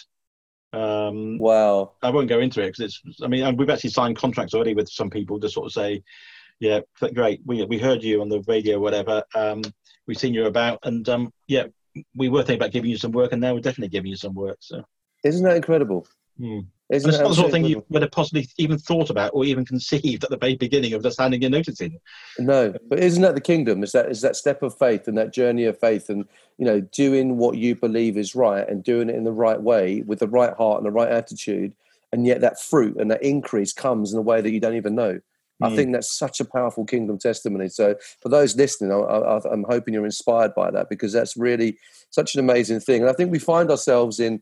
Um, 0.73 1.37
wow. 1.39 1.93
I 2.01 2.11
won't 2.11 2.29
go 2.29 2.39
into 2.39 2.61
it 2.61 2.67
because 2.67 3.01
it's, 3.03 3.21
I 3.23 3.27
mean, 3.27 3.43
and 3.43 3.57
we've 3.57 3.69
actually 3.69 3.89
signed 3.89 4.17
contracts 4.17 4.53
already 4.53 4.73
with 4.73 4.89
some 4.89 5.09
people 5.09 5.39
to 5.39 5.49
sort 5.49 5.65
of 5.65 5.73
say, 5.73 6.03
yeah, 6.59 6.81
great, 7.13 7.41
we, 7.45 7.65
we 7.65 7.79
heard 7.79 8.03
you 8.03 8.21
on 8.21 8.29
the 8.29 8.41
radio, 8.47 8.79
whatever. 8.79 9.23
Um, 9.33 9.63
we've 10.05 10.17
seen 10.17 10.33
you 10.33 10.45
about, 10.45 10.79
and 10.83 11.07
um, 11.09 11.33
yeah, 11.47 11.65
we 12.15 12.29
were 12.29 12.43
thinking 12.43 12.61
about 12.61 12.71
giving 12.71 12.89
you 12.89 12.97
some 12.97 13.11
work, 13.11 13.31
and 13.31 13.41
now 13.41 13.53
we're 13.53 13.61
definitely 13.61 13.89
giving 13.89 14.09
you 14.09 14.17
some 14.17 14.33
work. 14.33 14.57
So, 14.61 14.83
isn't 15.23 15.43
that 15.43 15.55
incredible? 15.55 16.07
Hmm. 16.37 16.59
Isn't 16.91 17.09
it's 17.09 17.19
not 17.19 17.29
the 17.29 17.35
sort 17.35 17.45
of 17.45 17.53
thing 17.53 17.63
you 17.63 17.85
would 17.87 18.01
have 18.01 18.11
possibly 18.11 18.49
even 18.57 18.77
thought 18.77 19.09
about 19.09 19.31
or 19.33 19.45
even 19.45 19.63
conceived 19.63 20.25
at 20.25 20.29
the 20.29 20.37
very 20.37 20.55
beginning 20.55 20.91
of 20.93 21.01
just 21.01 21.21
handing 21.21 21.41
your 21.41 21.49
notice 21.49 21.79
in. 21.79 21.97
No, 22.37 22.73
but 22.89 22.99
isn't 22.99 23.21
that 23.21 23.33
the 23.33 23.41
kingdom? 23.41 23.81
Is 23.81 23.93
that 23.93 24.09
is 24.11 24.19
that 24.21 24.35
step 24.35 24.61
of 24.61 24.77
faith 24.77 25.07
and 25.07 25.17
that 25.17 25.33
journey 25.33 25.63
of 25.65 25.79
faith 25.79 26.09
and 26.09 26.25
you 26.57 26.65
know 26.65 26.81
doing 26.81 27.37
what 27.37 27.55
you 27.57 27.75
believe 27.75 28.17
is 28.17 28.35
right 28.35 28.67
and 28.67 28.83
doing 28.83 29.09
it 29.09 29.15
in 29.15 29.23
the 29.23 29.31
right 29.31 29.61
way 29.61 30.01
with 30.01 30.19
the 30.19 30.27
right 30.27 30.53
heart 30.55 30.79
and 30.79 30.85
the 30.85 30.91
right 30.91 31.09
attitude, 31.09 31.73
and 32.11 32.27
yet 32.27 32.41
that 32.41 32.59
fruit 32.59 32.97
and 32.97 33.09
that 33.09 33.23
increase 33.23 33.71
comes 33.71 34.11
in 34.11 34.19
a 34.19 34.21
way 34.21 34.41
that 34.41 34.51
you 34.51 34.59
don't 34.59 34.75
even 34.75 34.95
know. 34.95 35.21
Mm. 35.61 35.71
I 35.71 35.75
think 35.75 35.93
that's 35.93 36.11
such 36.11 36.39
a 36.39 36.45
powerful 36.45 36.85
kingdom 36.85 37.17
testimony. 37.17 37.69
So 37.69 37.95
for 38.21 38.29
those 38.29 38.55
listening, 38.55 38.91
I, 38.91 39.39
am 39.51 39.65
hoping 39.67 39.93
you're 39.93 40.05
inspired 40.05 40.53
by 40.55 40.71
that 40.71 40.89
because 40.89 41.13
that's 41.13 41.37
really 41.37 41.77
such 42.09 42.35
an 42.35 42.39
amazing 42.39 42.79
thing. 42.79 43.01
And 43.01 43.09
I 43.09 43.13
think 43.13 43.31
we 43.31 43.39
find 43.39 43.69
ourselves 43.69 44.19
in 44.19 44.41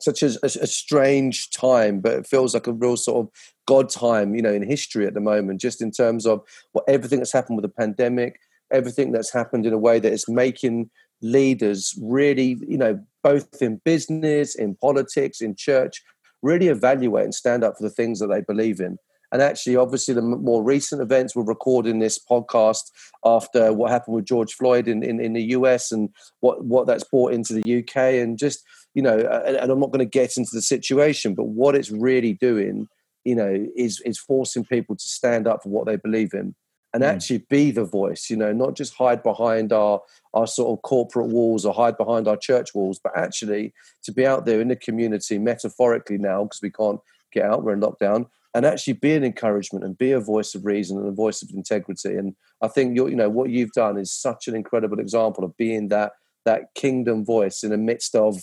such 0.00 0.22
a, 0.22 0.30
a, 0.42 0.46
a, 0.46 0.66
strange 0.66 1.50
time, 1.50 2.00
but 2.00 2.12
it 2.12 2.26
feels 2.26 2.54
like 2.54 2.66
a 2.66 2.72
real 2.72 2.96
sort 2.96 3.26
of 3.26 3.32
God 3.66 3.90
time, 3.90 4.34
you 4.34 4.40
know, 4.40 4.52
in 4.52 4.62
history 4.62 5.06
at 5.06 5.12
the 5.12 5.20
moment, 5.20 5.60
just 5.60 5.82
in 5.82 5.90
terms 5.90 6.26
of 6.26 6.42
what 6.72 6.84
everything 6.88 7.18
that's 7.18 7.32
happened 7.32 7.56
with 7.56 7.64
the 7.64 7.68
pandemic, 7.68 8.40
everything 8.72 9.12
that's 9.12 9.32
happened 9.32 9.66
in 9.66 9.74
a 9.74 9.78
way 9.78 9.98
that 9.98 10.12
is 10.12 10.26
making 10.26 10.88
leaders 11.22 11.98
really, 12.02 12.56
you 12.66 12.78
know, 12.78 12.98
both 13.22 13.60
in 13.60 13.80
business, 13.84 14.54
in 14.54 14.74
politics, 14.76 15.42
in 15.42 15.54
church, 15.54 16.02
really 16.42 16.68
evaluate 16.68 17.24
and 17.24 17.34
stand 17.34 17.62
up 17.62 17.76
for 17.76 17.82
the 17.82 17.90
things 17.90 18.18
that 18.20 18.28
they 18.28 18.40
believe 18.40 18.80
in. 18.80 18.96
And 19.32 19.42
actually, 19.42 19.76
obviously, 19.76 20.14
the 20.14 20.22
more 20.22 20.62
recent 20.62 21.00
events, 21.00 21.36
we're 21.36 21.44
recording 21.44 21.98
this 21.98 22.18
podcast 22.18 22.90
after 23.24 23.72
what 23.72 23.90
happened 23.90 24.16
with 24.16 24.24
George 24.24 24.54
Floyd 24.54 24.88
in, 24.88 25.02
in, 25.02 25.20
in 25.20 25.34
the 25.34 25.42
US 25.42 25.92
and 25.92 26.08
what, 26.40 26.64
what 26.64 26.86
that's 26.86 27.04
brought 27.04 27.32
into 27.32 27.54
the 27.54 27.78
UK. 27.78 27.96
And 27.96 28.38
just, 28.38 28.64
you 28.94 29.02
know, 29.02 29.18
and, 29.18 29.56
and 29.56 29.70
I'm 29.70 29.80
not 29.80 29.92
going 29.92 30.04
to 30.04 30.18
get 30.18 30.36
into 30.36 30.50
the 30.52 30.62
situation, 30.62 31.34
but 31.34 31.44
what 31.44 31.76
it's 31.76 31.90
really 31.90 32.32
doing, 32.32 32.88
you 33.24 33.36
know, 33.36 33.66
is, 33.76 34.00
is 34.04 34.18
forcing 34.18 34.64
people 34.64 34.96
to 34.96 35.08
stand 35.08 35.46
up 35.46 35.62
for 35.62 35.68
what 35.68 35.86
they 35.86 35.96
believe 35.96 36.34
in 36.34 36.54
and 36.92 37.02
mm. 37.02 37.06
actually 37.06 37.44
be 37.48 37.70
the 37.70 37.84
voice 37.84 38.28
you 38.30 38.36
know 38.36 38.52
not 38.52 38.74
just 38.74 38.94
hide 38.94 39.22
behind 39.22 39.72
our 39.72 40.00
our 40.34 40.46
sort 40.46 40.76
of 40.76 40.82
corporate 40.82 41.28
walls 41.28 41.64
or 41.64 41.72
hide 41.72 41.96
behind 41.96 42.26
our 42.26 42.36
church 42.36 42.74
walls 42.74 42.98
but 43.02 43.16
actually 43.16 43.72
to 44.02 44.12
be 44.12 44.26
out 44.26 44.46
there 44.46 44.60
in 44.60 44.68
the 44.68 44.76
community 44.76 45.38
metaphorically 45.38 46.18
now 46.18 46.44
because 46.44 46.60
we 46.62 46.70
can't 46.70 47.00
get 47.32 47.44
out 47.44 47.62
we're 47.62 47.72
in 47.72 47.80
lockdown 47.80 48.26
and 48.54 48.66
actually 48.66 48.94
be 48.94 49.14
an 49.14 49.24
encouragement 49.24 49.84
and 49.84 49.96
be 49.96 50.12
a 50.12 50.20
voice 50.20 50.54
of 50.54 50.64
reason 50.64 50.98
and 50.98 51.08
a 51.08 51.12
voice 51.12 51.42
of 51.42 51.50
integrity. 51.50 52.16
And 52.16 52.34
I 52.60 52.68
think 52.68 52.96
you 52.96 53.08
you 53.08 53.16
know 53.16 53.30
what 53.30 53.50
you've 53.50 53.72
done 53.72 53.98
is 53.98 54.12
such 54.12 54.48
an 54.48 54.56
incredible 54.56 54.98
example 54.98 55.44
of 55.44 55.56
being 55.56 55.88
that 55.88 56.12
that 56.44 56.74
kingdom 56.74 57.24
voice 57.24 57.62
in 57.62 57.70
the 57.70 57.78
midst 57.78 58.14
of 58.14 58.40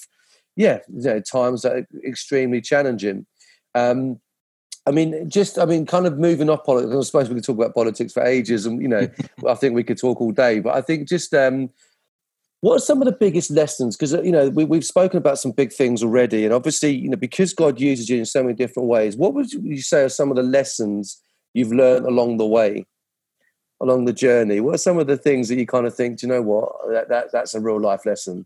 yeah 0.55 0.79
you 0.87 1.01
know, 1.01 1.19
times 1.19 1.63
that 1.63 1.73
are 1.73 1.87
extremely 2.05 2.61
challenging. 2.61 3.25
Um, 3.75 4.19
I 4.85 4.91
mean, 4.91 5.29
just 5.29 5.59
I 5.59 5.65
mean, 5.65 5.85
kind 5.85 6.07
of 6.07 6.17
moving 6.17 6.49
off 6.49 6.63
politics. 6.63 6.95
I 6.95 7.01
suppose 7.01 7.27
we 7.27 7.35
could 7.35 7.43
talk 7.43 7.57
about 7.57 7.75
politics 7.75 8.13
for 8.13 8.23
ages, 8.23 8.65
and 8.65 8.81
you 8.81 8.87
know, 8.87 9.09
I 9.47 9.53
think 9.55 9.75
we 9.75 9.83
could 9.83 9.97
talk 9.97 10.21
all 10.21 10.31
day. 10.31 10.61
But 10.61 10.75
I 10.75 10.81
think 10.81 11.09
just 11.09 11.33
um, 11.33 11.69
what 12.61 12.75
are 12.75 12.79
some 12.79 13.01
of 13.01 13.05
the 13.05 13.11
biggest 13.11 13.51
lessons? 13.51 13.95
Because 13.95 14.13
uh, 14.13 14.21
you 14.21 14.31
know 14.31 14.49
we, 14.49 14.65
we've 14.65 14.85
spoken 14.85 15.17
about 15.17 15.39
some 15.39 15.51
big 15.51 15.71
things 15.71 16.03
already, 16.03 16.45
and 16.45 16.53
obviously 16.53 16.95
you 16.95 17.09
know 17.09 17.17
because 17.17 17.53
God 17.53 17.79
uses 17.79 18.09
you 18.09 18.17
in 18.17 18.25
so 18.25 18.41
many 18.41 18.55
different 18.55 18.89
ways. 18.89 19.15
What 19.15 19.33
would 19.33 19.51
you 19.51 19.81
say 19.81 20.03
are 20.03 20.09
some 20.09 20.29
of 20.29 20.37
the 20.37 20.43
lessons 20.43 21.21
you've 21.53 21.71
learned 21.71 22.05
along 22.05 22.37
the 22.37 22.47
way, 22.47 22.85
along 23.81 24.05
the 24.05 24.13
journey? 24.13 24.59
What 24.59 24.75
are 24.75 24.79
some 24.79 24.97
of 24.97 25.07
the 25.07 25.17
things 25.17 25.49
that 25.49 25.57
you 25.57 25.67
kind 25.67 25.85
of 25.85 25.95
think? 25.95 26.19
Do 26.19 26.27
you 26.27 26.33
know 26.33 26.41
what 26.41 26.71
that, 26.91 27.09
that 27.09 27.31
that's 27.31 27.53
a 27.53 27.61
real 27.61 27.79
life 27.79 28.05
lesson? 28.05 28.45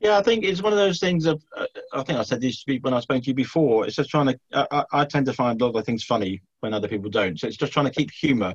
Yeah, 0.00 0.16
I 0.16 0.22
think 0.22 0.44
it's 0.44 0.62
one 0.62 0.72
of 0.72 0.78
those 0.78 0.98
things 0.98 1.26
of. 1.26 1.42
Uh, 1.56 1.66
I 1.92 2.02
think 2.02 2.18
I 2.18 2.22
said 2.22 2.40
this 2.40 2.64
when 2.80 2.94
I 2.94 3.00
spoke 3.00 3.22
to 3.22 3.28
you 3.28 3.34
before. 3.34 3.86
It's 3.86 3.96
just 3.96 4.10
trying 4.10 4.26
to. 4.26 4.38
I, 4.52 4.84
I, 4.92 5.04
tend 5.04 5.26
to 5.26 5.32
find 5.32 5.60
a 5.60 5.66
lot 5.66 5.76
of 5.76 5.84
things 5.84 6.04
funny 6.04 6.42
when 6.60 6.72
other 6.72 6.88
people 6.88 7.10
don't. 7.10 7.38
So 7.38 7.46
it's 7.46 7.56
just 7.56 7.72
trying 7.72 7.86
to 7.86 7.92
keep 7.92 8.10
humour 8.10 8.54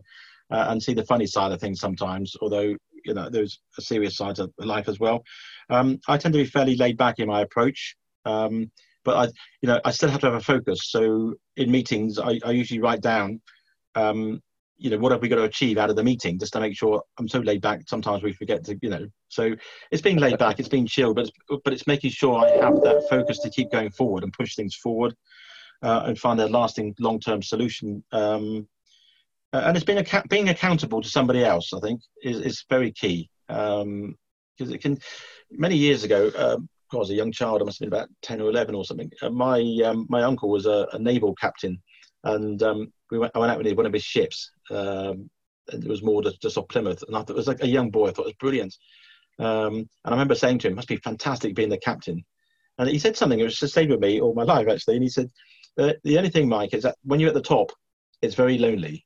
uh, 0.51 0.65
and 0.69 0.81
see 0.81 0.93
the 0.93 1.05
funny 1.05 1.27
side 1.27 1.51
of 1.51 1.59
things 1.59 1.79
sometimes. 1.79 2.35
Although 2.41 2.75
you 3.05 3.13
know 3.13 3.29
there's 3.29 3.59
a 3.77 3.81
serious 3.81 4.17
side 4.17 4.35
to 4.35 4.51
life 4.57 4.89
as 4.89 4.99
well. 4.99 5.23
Um, 5.69 5.99
I 6.07 6.17
tend 6.17 6.33
to 6.33 6.39
be 6.39 6.45
fairly 6.45 6.75
laid 6.75 6.97
back 6.97 7.19
in 7.19 7.27
my 7.27 7.41
approach, 7.41 7.95
um, 8.25 8.71
but 9.03 9.15
I 9.17 9.23
you 9.61 9.67
know 9.67 9.79
I 9.85 9.91
still 9.91 10.09
have 10.09 10.21
to 10.21 10.27
have 10.27 10.35
a 10.35 10.41
focus. 10.41 10.91
So 10.91 11.35
in 11.57 11.71
meetings, 11.71 12.19
I, 12.19 12.39
I 12.43 12.51
usually 12.51 12.81
write 12.81 13.01
down. 13.01 13.41
Um, 13.95 14.41
you 14.77 14.89
know 14.89 14.97
what 14.97 15.11
have 15.11 15.21
we 15.21 15.29
got 15.29 15.37
to 15.37 15.43
achieve 15.43 15.77
out 15.77 15.89
of 15.89 15.95
the 15.95 16.03
meeting 16.03 16.37
just 16.37 16.53
to 16.53 16.59
make 16.59 16.75
sure 16.75 17.01
i'm 17.17 17.27
so 17.27 17.39
laid 17.39 17.61
back 17.61 17.81
sometimes 17.87 18.23
we 18.23 18.33
forget 18.33 18.63
to 18.63 18.77
you 18.81 18.89
know 18.89 19.07
so 19.29 19.55
it's 19.91 20.01
being 20.01 20.17
laid 20.17 20.37
back 20.37 20.59
it's 20.59 20.67
being 20.67 20.85
chilled 20.85 21.15
but 21.15 21.25
it's, 21.27 21.61
but 21.63 21.73
it's 21.73 21.87
making 21.87 22.09
sure 22.09 22.37
i 22.45 22.49
have 22.57 22.81
that 22.81 23.05
focus 23.09 23.39
to 23.39 23.49
keep 23.49 23.71
going 23.71 23.89
forward 23.89 24.23
and 24.23 24.33
push 24.33 24.55
things 24.55 24.75
forward 24.75 25.15
uh, 25.81 26.03
and 26.05 26.19
find 26.19 26.39
a 26.41 26.47
lasting 26.47 26.93
long-term 26.99 27.41
solution 27.41 28.03
um, 28.11 28.67
uh, 29.53 29.63
and 29.65 29.75
it's 29.77 29.85
being 29.85 29.99
ac- 29.99 30.27
being 30.29 30.49
accountable 30.49 31.01
to 31.01 31.09
somebody 31.09 31.43
else. 31.43 31.73
I 31.73 31.79
think 31.79 32.01
is 32.23 32.39
is 32.41 32.65
very 32.69 32.91
key 32.91 33.29
because 33.47 33.81
um, 33.83 34.17
it 34.57 34.81
can. 34.81 34.97
Many 35.51 35.77
years 35.77 36.03
ago, 36.03 36.31
um, 36.35 36.67
I 36.91 36.97
was 36.97 37.11
a 37.11 37.15
young 37.15 37.31
child. 37.31 37.61
I 37.61 37.65
must 37.65 37.79
have 37.79 37.89
been 37.89 37.97
about 37.97 38.09
ten 38.21 38.41
or 38.41 38.49
eleven 38.49 38.75
or 38.75 38.85
something. 38.85 39.11
Uh, 39.21 39.29
my 39.29 39.59
um, 39.85 40.05
my 40.09 40.23
uncle 40.23 40.49
was 40.49 40.65
a, 40.65 40.87
a 40.93 40.99
naval 40.99 41.35
captain, 41.35 41.81
and 42.23 42.61
um, 42.63 42.91
we 43.11 43.19
went. 43.19 43.31
I 43.35 43.39
went 43.39 43.51
out 43.51 43.63
with 43.63 43.77
one 43.77 43.85
of 43.85 43.93
his 43.93 44.03
ships. 44.03 44.51
Um, 44.71 45.29
it 45.67 45.87
was 45.87 46.03
more 46.03 46.21
just, 46.21 46.41
just 46.41 46.57
off 46.57 46.67
Plymouth, 46.67 47.03
and 47.07 47.15
I 47.15 47.19
thought 47.19 47.31
it 47.31 47.35
was 47.35 47.47
like 47.47 47.63
a 47.63 47.67
young 47.67 47.89
boy. 47.89 48.07
I 48.07 48.11
thought 48.11 48.23
it 48.23 48.27
was 48.27 48.33
brilliant. 48.39 48.75
Um, 49.39 49.75
and 49.75 49.89
I 50.05 50.11
remember 50.11 50.35
saying 50.35 50.59
to 50.59 50.67
him, 50.67 50.75
"Must 50.75 50.87
be 50.87 50.97
fantastic 50.97 51.55
being 51.55 51.69
the 51.69 51.77
captain." 51.77 52.23
And 52.77 52.89
he 52.89 52.99
said 52.99 53.15
something. 53.15 53.39
It 53.39 53.43
was 53.43 53.57
just 53.57 53.73
stayed 53.73 53.89
with 53.89 53.99
me 53.99 54.19
all 54.19 54.33
my 54.33 54.43
life 54.43 54.67
actually. 54.67 54.95
And 54.95 55.03
he 55.03 55.09
said, 55.09 55.29
"The, 55.77 55.97
the 56.03 56.17
only 56.17 56.29
thing, 56.29 56.49
Mike, 56.49 56.73
is 56.73 56.83
that 56.83 56.97
when 57.03 57.19
you're 57.19 57.29
at 57.29 57.35
the 57.35 57.41
top, 57.41 57.71
it's 58.21 58.35
very 58.35 58.57
lonely." 58.57 59.04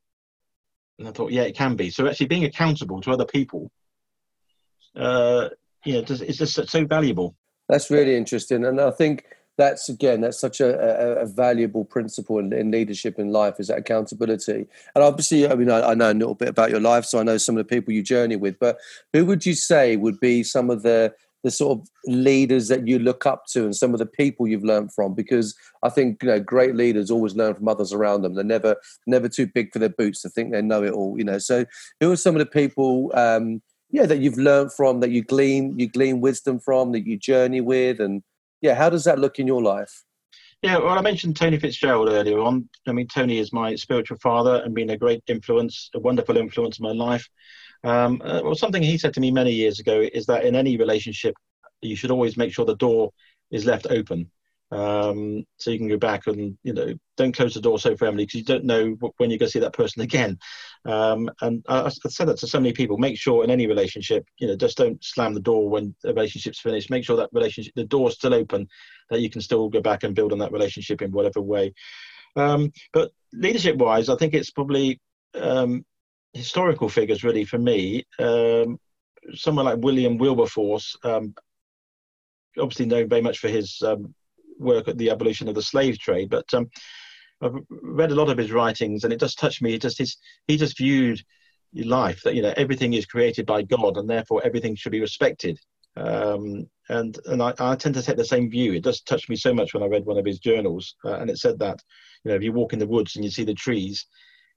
And 1.00 1.08
I 1.08 1.12
thought, 1.12 1.32
yeah, 1.32 1.44
it 1.44 1.56
can 1.56 1.76
be. 1.76 1.90
So 1.90 2.08
actually 2.08 2.28
being 2.28 2.44
accountable 2.44 3.02
to 3.02 3.12
other 3.12 3.26
people, 3.26 3.72
uh, 4.96 5.50
you 5.86 5.94
know, 5.94 6.04
it's 6.08 6.38
just 6.38 6.70
so 6.70 6.86
valuable. 6.86 7.36
That's 7.70 7.90
really 7.90 8.16
interesting. 8.16 8.66
And 8.66 8.82
I 8.82 8.92
think 8.92 9.26
that's, 9.58 9.88
again, 9.90 10.22
that's 10.22 10.40
such 10.40 10.60
a, 10.60 11.20
a, 11.20 11.24
a 11.24 11.26
valuable 11.26 11.86
principle 11.86 12.40
in, 12.40 12.52
in, 12.52 12.72
leadership 12.72 13.18
in 13.18 13.32
life 13.32 13.60
is 13.60 13.68
that 13.68 13.78
accountability. 13.78 14.66
And 14.96 15.04
obviously, 15.04 15.50
I 15.50 15.56
mean, 15.56 15.70
I, 15.70 15.92
I 15.92 15.94
know 15.94 16.12
a 16.12 16.14
little 16.14 16.36
bit 16.36 16.50
about 16.50 16.70
your 16.70 16.80
life, 16.82 17.06
so 17.06 17.20
I 17.20 17.24
know 17.24 17.38
some 17.38 17.58
of 17.58 17.66
the 17.66 17.76
people 17.76 17.94
you 17.94 18.04
journey 18.04 18.36
with, 18.36 18.60
but 18.60 18.78
who 19.14 19.26
would 19.26 19.46
you 19.46 19.54
say 19.54 19.96
would 19.96 20.20
be 20.20 20.44
some 20.44 20.70
of 20.70 20.82
the 20.82 21.14
the 21.44 21.52
sort 21.52 21.80
of 21.80 21.88
leaders 22.06 22.68
that 22.68 22.88
you 22.88 23.00
look 23.00 23.26
up 23.26 23.44
to 23.48 23.64
and 23.64 23.76
some 23.76 23.94
of 23.94 24.00
the 24.00 24.06
people 24.06 24.48
you've 24.48 24.64
learned 24.64 24.94
from 24.94 25.14
because 25.14 25.56
i 25.84 25.90
think 25.90 26.22
you 26.22 26.30
know 26.30 26.40
great 26.40 26.76
leaders 26.76 27.12
always 27.12 27.36
learn 27.36 27.56
from 27.56 27.68
others 27.68 27.94
around 27.94 28.22
them 28.22 28.34
they're 28.34 28.44
never 28.44 28.76
never 29.08 29.30
too 29.30 29.48
big 29.48 29.72
for 29.72 29.80
their 29.80 29.90
boots 29.90 30.22
to 30.22 30.30
think 30.30 30.52
they 30.52 30.62
know 30.62 30.84
it 30.84 30.94
all 30.94 31.18
you 31.18 31.24
know 31.24 31.38
so 31.38 31.66
who 32.00 32.12
are 32.12 32.18
some 32.18 32.36
of 32.36 32.40
the 32.40 32.46
people 32.46 33.12
um 33.16 33.62
yeah 33.92 34.06
that 34.06 34.20
you've 34.20 34.38
learned 34.38 34.72
from 34.74 35.00
that 35.00 35.12
you 35.12 35.24
glean 35.24 35.78
you 35.80 35.88
glean 35.88 36.22
wisdom 36.22 36.60
from 36.60 36.92
that 36.92 37.06
you 37.06 37.18
journey 37.18 37.62
with 37.62 38.00
and 38.00 38.24
yeah 38.62 38.76
how 38.76 38.90
does 38.90 39.04
that 39.04 39.20
look 39.20 39.40
in 39.40 39.48
your 39.48 39.62
life 39.62 40.04
yeah, 40.62 40.78
well, 40.78 40.98
I 40.98 41.02
mentioned 41.02 41.38
Tony 41.38 41.58
Fitzgerald 41.58 42.10
earlier 42.10 42.40
on. 42.40 42.68
I 42.86 42.92
mean, 42.92 43.08
Tony 43.08 43.38
is 43.38 43.54
my 43.54 43.76
spiritual 43.76 44.18
father 44.18 44.62
and 44.66 44.76
been 44.76 44.90
a 44.90 44.98
great 44.98 45.24
influence, 45.28 45.90
a 45.96 46.00
wonderful 46.00 46.36
influence 46.36 46.80
in 46.80 46.84
my 46.84 46.92
life. 46.92 47.30
Um, 47.84 48.22
uh, 48.24 48.42
well, 48.44 48.56
something 48.56 48.84
he 48.84 48.98
said 48.98 49.14
to 49.14 49.20
me 49.20 49.32
many 49.32 49.52
years 49.52 49.80
ago 49.80 50.02
is 50.02 50.26
that 50.26 50.46
in 50.46 50.56
any 50.56 50.78
relationship, 50.78 51.36
you 51.82 51.96
should 51.96 52.12
always 52.12 52.38
make 52.38 52.54
sure 52.54 52.66
the 52.66 52.76
door 52.76 53.12
is 53.52 53.66
left 53.66 53.88
open. 53.90 54.30
Um, 54.72 55.46
so 55.58 55.72
you 55.72 55.80
can 55.80 55.88
go 55.88 55.98
back 55.98 56.28
and 56.28 56.56
you 56.62 56.74
know 56.74 56.94
don't 57.18 57.36
close 57.36 57.56
the 57.56 57.62
door 57.62 57.80
so 57.80 57.96
firmly 57.96 58.26
because 58.26 58.40
you 58.40 58.46
don't 58.46 58.66
know 58.66 58.96
when 59.18 59.32
you're 59.32 59.40
going 59.40 59.48
to 59.48 59.50
see 59.50 59.60
that 59.60 59.74
person 59.74 60.02
again. 60.04 60.38
Um, 60.86 61.30
and 61.42 61.66
I, 61.68 61.86
I 61.86 61.90
said 61.90 62.28
that 62.28 62.38
to 62.40 62.48
so 62.48 62.60
many 62.60 62.74
people. 62.74 62.98
Make 62.98 63.18
sure 63.18 63.44
in 63.44 63.50
any 63.50 63.68
relationship, 63.68 64.26
you 64.38 64.48
know, 64.48 64.56
just 64.56 64.78
don't 64.78 65.04
slam 65.04 65.34
the 65.34 65.40
door 65.40 65.70
when 65.70 65.96
the 66.04 66.14
relationship's 66.14 66.60
finished. 66.60 66.92
Make 66.92 67.04
sure 67.04 67.18
that 67.18 67.30
relationship, 67.34 67.74
the 67.76 67.84
door's 67.84 68.16
still 68.16 68.34
open, 68.34 68.68
that 69.10 69.22
you 69.22 69.30
can 69.30 69.42
still 69.42 69.70
go 69.70 69.82
back 69.82 70.04
and 70.04 70.16
build 70.16 70.32
on 70.32 70.40
that 70.40 70.52
relationship 70.52 71.02
in 71.02 71.12
whatever 71.12 71.42
way. 71.42 71.74
Um, 72.36 72.72
but 72.94 73.12
leadership-wise, 73.34 74.08
I 74.08 74.16
think 74.16 74.34
it's 74.34 74.52
probably 74.52 75.02
um, 75.34 75.84
historical 76.34 76.90
figures 76.90 77.24
really 77.24 77.46
for 77.46 77.58
me. 77.58 78.06
Um, 78.20 78.80
someone 79.34 79.66
like 79.66 79.80
William 79.80 80.18
Wilberforce, 80.18 80.96
um, 81.04 81.34
obviously 82.58 82.86
known 82.86 83.10
very 83.10 83.22
much 83.22 83.40
for 83.40 83.48
his 83.48 83.82
um, 83.86 84.14
work 84.58 84.88
at 84.88 84.98
the 84.98 85.10
abolition 85.10 85.48
of 85.48 85.56
the 85.56 85.62
slave 85.62 85.98
trade, 86.00 86.30
but 86.30 86.52
um, 86.54 86.70
I've 87.42 87.56
read 87.70 88.12
a 88.12 88.16
lot 88.16 88.30
of 88.30 88.38
his 88.38 88.52
writings, 88.52 89.04
and 89.04 89.14
it 89.14 89.20
just 89.20 89.40
touched 89.40 89.62
me. 89.62 89.74
It 89.74 89.82
just 89.82 89.98
his, 89.98 90.18
he 90.48 90.58
just 90.58 90.78
viewed 90.78 91.22
life 91.74 92.22
that 92.24 92.36
you 92.36 92.42
know 92.42 92.54
everything 92.58 92.94
is 92.94 93.06
created 93.06 93.46
by 93.46 93.62
God, 93.62 93.98
and 93.98 94.10
therefore 94.10 94.42
everything 94.44 94.76
should 94.76 94.92
be 94.92 95.02
respected. 95.02 95.60
Um, 95.96 96.70
and 96.90 97.18
and 97.26 97.42
I, 97.42 97.54
I, 97.60 97.76
tend 97.76 97.96
to 97.96 98.02
take 98.02 98.18
the 98.18 98.26
same 98.26 98.50
view. 98.50 98.74
It 98.74 98.84
just 98.84 99.08
touched 99.08 99.30
me 99.30 99.36
so 99.36 99.54
much 99.54 99.74
when 99.74 99.84
I 99.84 99.88
read 99.88 100.06
one 100.06 100.18
of 100.18 100.26
his 100.26 100.40
journals, 100.40 100.96
uh, 101.06 101.16
and 101.16 101.30
it 101.30 101.38
said 101.38 101.60
that 101.60 101.82
you 102.24 102.30
know 102.30 102.36
if 102.36 102.44
you 102.44 102.52
walk 102.52 102.74
in 102.74 102.80
the 102.80 102.88
woods 102.88 103.16
and 103.16 103.24
you 103.24 103.32
see 103.32 103.44
the 103.44 103.54
trees, 103.54 104.06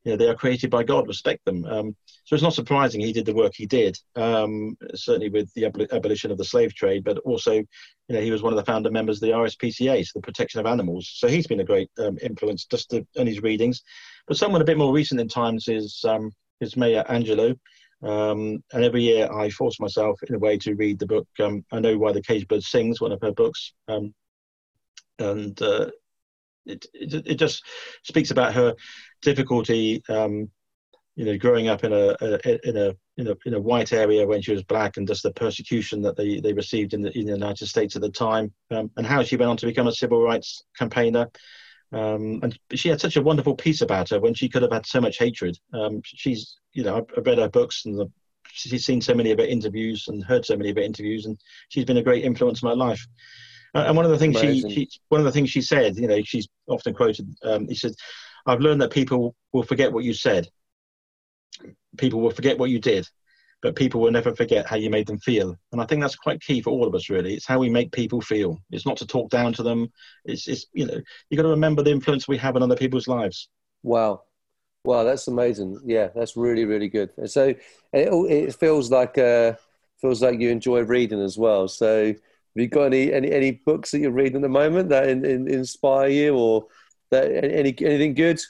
you 0.05 0.13
know 0.13 0.17
they 0.17 0.29
are 0.29 0.35
created 0.35 0.71
by 0.71 0.83
God. 0.83 1.07
Respect 1.07 1.45
them. 1.45 1.65
Um, 1.65 1.97
so 2.25 2.35
it's 2.35 2.43
not 2.43 2.55
surprising 2.55 3.01
he 3.01 3.13
did 3.13 3.27
the 3.27 3.35
work 3.35 3.53
he 3.55 3.67
did. 3.67 3.99
Um, 4.17 4.77
certainly 4.95 5.29
with 5.29 5.53
the 5.55 5.67
abolition 5.93 6.31
of 6.31 6.39
the 6.39 6.45
slave 6.45 6.75
trade, 6.75 7.05
but 7.05 7.19
also, 7.19 7.53
you 7.53 7.67
know, 8.09 8.21
he 8.21 8.31
was 8.31 8.43
one 8.43 8.53
of 8.53 8.57
the 8.57 8.65
founder 8.65 8.91
members 8.91 9.17
of 9.17 9.29
the 9.29 9.35
RSPCA, 9.35 10.05
so 10.05 10.11
the 10.15 10.23
protection 10.23 10.61
of 10.61 10.67
animals. 10.67 11.11
So 11.15 11.29
he's 11.29 11.47
been 11.47 11.61
a 11.61 11.65
great 11.65 11.91
um, 11.99 12.19
influence 12.23 12.65
just 12.67 12.91
to, 12.91 13.07
in 13.15 13.27
his 13.27 13.43
readings. 13.43 13.83
But 14.27 14.37
someone 14.37 14.63
a 14.63 14.67
bit 14.67 14.79
more 14.79 14.93
recent 14.93 15.21
in 15.21 15.29
times 15.29 15.69
is 15.69 16.05
um, 16.09 16.33
is 16.61 16.77
Maya 16.77 17.05
Angelou. 17.05 17.59
Um, 18.03 18.65
and 18.73 18.83
every 18.83 19.03
year 19.03 19.31
I 19.33 19.51
force 19.51 19.79
myself 19.79 20.21
in 20.29 20.35
a 20.35 20.39
way 20.39 20.59
to 20.59 20.75
read 20.75 20.99
the 20.99 21.07
book. 21.07 21.29
Um, 21.39 21.65
I 21.71 21.79
know 21.79 21.97
why 21.97 22.13
the 22.13 22.23
cage 22.23 22.49
bird 22.49 22.65
sings, 22.65 23.01
one 23.01 23.13
of 23.13 23.21
her 23.23 23.33
books, 23.33 23.73
and 23.87 25.63
uh, 25.63 25.87
it, 26.67 26.87
it, 26.95 27.27
it 27.27 27.35
just 27.35 27.65
speaks 28.03 28.31
about 28.31 28.55
her 28.55 28.75
difficulty, 29.21 30.03
um, 30.09 30.51
you 31.15 31.25
know, 31.25 31.37
growing 31.37 31.69
up 31.69 31.85
in 31.85 31.93
a, 31.93 32.17
a, 32.21 32.69
in 32.69 32.77
a 32.77 32.95
in 33.19 33.29
a 33.29 33.37
in 33.45 33.55
a 33.55 33.61
white 33.61 33.93
area 33.93 34.27
when 34.27 34.41
she 34.41 34.53
was 34.53 34.63
black, 34.63 34.97
and 34.97 35.07
just 35.07 35.23
the 35.23 35.33
persecution 35.33 36.01
that 36.03 36.17
they, 36.17 36.41
they 36.41 36.53
received 36.53 36.95
in 36.95 37.03
the, 37.03 37.17
in 37.17 37.27
the 37.27 37.33
United 37.33 37.67
States 37.67 37.97
at 37.97 38.03
the 38.03 38.11
time, 38.11 38.53
um, 38.71 38.91
and 38.97 39.07
how 39.07 39.23
she 39.23 39.37
went 39.37 39.51
on 39.51 39.57
to 39.59 39.67
become 39.67 39.89
a 39.89 39.93
civil 39.93 40.23
rights 40.23 40.65
campaigner. 40.79 41.29
Um, 41.93 42.41
and 42.43 42.59
she 42.73 42.89
had 42.89 43.03
such 43.03 43.17
a 43.17 43.23
wonderful 43.23 43.55
piece 43.55 43.83
about 43.83 44.09
her 44.09 44.19
when 44.19 44.33
she 44.33 44.49
could 44.49 44.63
have 44.63 44.73
had 44.73 44.87
so 44.87 45.01
much 45.01 45.19
hatred. 45.19 45.59
Um, 45.75 46.01
she's, 46.05 46.57
you 46.73 46.85
know, 46.85 47.07
I've 47.17 47.27
read 47.27 47.37
her 47.37 47.51
books 47.51 47.85
and 47.85 47.99
the, 47.99 48.11
she's 48.51 48.87
seen 48.87 49.03
so 49.03 49.15
many 49.15 49.31
of 49.31 49.39
her 49.39 49.45
interviews 49.45 50.09
and 50.09 50.25
heard 50.25 50.47
so 50.47 50.57
many 50.57 50.71
of 50.71 50.77
her 50.77 50.83
interviews, 50.83 51.27
and 51.27 51.39
she's 51.69 51.85
been 51.85 51.99
a 51.99 52.03
great 52.03 52.25
influence 52.25 52.63
in 52.63 52.69
my 52.69 52.75
life. 52.75 53.07
Uh, 53.75 53.85
and 53.87 53.97
one 53.97 54.05
of 54.05 54.11
the 54.11 54.19
things 54.19 54.39
she, 54.39 54.61
she, 54.71 54.89
one 55.09 55.21
of 55.21 55.25
the 55.25 55.33
things 55.33 55.51
she 55.51 55.63
said, 55.63 55.97
you 55.97 56.07
know, 56.07 56.21
she's 56.23 56.49
often 56.69 56.95
quoted. 56.95 57.29
Um, 57.43 57.69
he 57.69 57.75
said, 57.75 57.95
"I've 58.47 58.61
learned 58.61 58.83
that 58.83 58.93
people 58.93 59.35
will 59.53 59.63
forget 59.63 59.93
what 59.93 60.05
you 60.05 60.15
said. 60.15 60.49
People 61.97 62.21
will 62.21 62.31
forget 62.31 62.59
what 62.59 62.71
you 62.71 62.79
did, 62.79 63.09
but 63.63 63.77
people 63.77 64.01
will 64.01 64.11
never 64.11 64.35
forget 64.35 64.67
how 64.67 64.77
you 64.77 64.91
made 64.91 65.07
them 65.07 65.19
feel." 65.19 65.57
And 65.73 65.81
I 65.81 65.87
think 65.87 66.03
that's 66.03 66.17
quite 66.17 66.43
key 66.43 66.61
for 66.61 66.71
all 66.71 66.87
of 66.87 66.95
us. 66.95 67.09
Really, 67.09 67.35
it's 67.35 67.47
how 67.47 67.59
we 67.59 67.71
make 67.71 67.93
people 67.93 68.21
feel. 68.21 68.59
It's 68.71 68.87
not 68.87 68.99
to 68.99 69.07
talk 69.07 69.31
down 69.31 69.53
to 69.55 69.63
them. 69.63 69.91
It's, 70.25 70.49
it's 70.49 70.67
you 70.75 70.87
know, 70.87 71.01
you 71.31 71.37
got 71.37 71.45
to 71.45 71.49
remember 71.49 71.83
the 71.83 71.93
influence 71.93 72.29
we 72.29 72.39
have 72.39 72.57
on 72.57 72.63
other 72.63 72.77
people's 72.77 73.09
lives. 73.09 73.49
Wow. 73.83 74.23
Wow, 74.85 75.05
that's 75.05 75.29
amazing. 75.29 75.81
Yeah, 75.85 76.09
that's 76.15 76.37
really, 76.37 76.65
really 76.65 76.89
good. 76.89 77.11
So 77.31 77.49
it, 77.49 77.59
it 77.93 78.55
feels 78.57 78.91
like 78.91 79.17
uh, 79.17 79.55
feels 80.01 80.21
like 80.21 80.41
you 80.41 80.51
enjoy 80.51 80.81
reading 80.81 81.23
as 81.23 81.39
well. 81.39 81.69
So 81.69 82.15
have 82.55 82.63
you 82.63 82.69
got 82.69 82.85
any, 82.85 83.13
any, 83.13 83.33
any 83.33 83.51
books 83.65 83.91
that 83.91 84.01
you're 84.01 84.11
reading 84.11 84.37
at 84.37 84.43
the 84.43 84.49
moment 84.49 84.91
that 84.91 85.09
in, 85.09 85.25
in, 85.25 85.49
inspire 85.49 86.09
you, 86.09 86.37
or 86.37 86.67
that 87.11 87.33
any 87.33 87.75
anything 87.81 88.15
good 88.15 88.41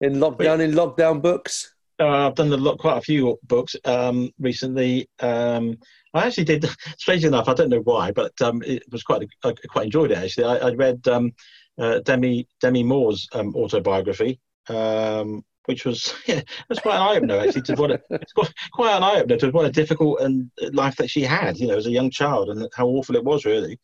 in 0.00 0.14
lockdown 0.14 0.60
in 0.60 0.72
lockdown 0.72 1.22
books? 1.22 1.74
Uh, 2.00 2.26
I've 2.26 2.34
done 2.34 2.52
a 2.52 2.56
lot, 2.56 2.78
quite 2.78 2.98
a 2.98 3.02
few 3.02 3.38
books 3.44 3.76
um, 3.84 4.30
recently. 4.40 5.08
Um, 5.20 5.78
I 6.12 6.26
actually 6.26 6.44
did, 6.44 6.68
strangely 6.98 7.28
enough, 7.28 7.48
I 7.48 7.54
don't 7.54 7.68
know 7.68 7.82
why, 7.82 8.10
but 8.10 8.32
um, 8.42 8.62
it 8.66 8.82
was 8.90 9.04
quite 9.04 9.28
I 9.44 9.52
quite 9.68 9.86
enjoyed 9.86 10.10
it 10.10 10.18
actually. 10.18 10.44
I, 10.44 10.68
I 10.68 10.74
read 10.74 11.06
um, 11.06 11.32
uh, 11.78 12.00
Demi 12.00 12.48
Demi 12.60 12.82
Moore's 12.82 13.28
um, 13.32 13.54
autobiography, 13.54 14.40
um, 14.68 15.44
which 15.66 15.84
was 15.84 16.14
yeah, 16.26 16.40
was 16.68 16.78
quite 16.78 16.96
an 16.96 17.02
eye 17.02 17.16
opener 17.16 17.38
actually. 17.38 17.62
To 17.62 17.74
what 17.74 17.90
a, 17.90 18.02
it's 18.10 18.32
quite 18.32 18.96
an 18.96 19.02
eye 19.02 19.20
opener 19.20 19.36
to 19.38 19.50
what 19.50 19.66
a 19.66 19.72
difficult 19.72 20.20
and 20.20 20.50
uh, 20.62 20.70
life 20.72 20.96
that 20.96 21.10
she 21.10 21.22
had, 21.22 21.58
you 21.58 21.66
know, 21.66 21.76
as 21.76 21.86
a 21.86 21.90
young 21.90 22.10
child, 22.10 22.50
and 22.50 22.68
how 22.74 22.86
awful 22.86 23.16
it 23.16 23.24
was 23.24 23.44
really. 23.44 23.78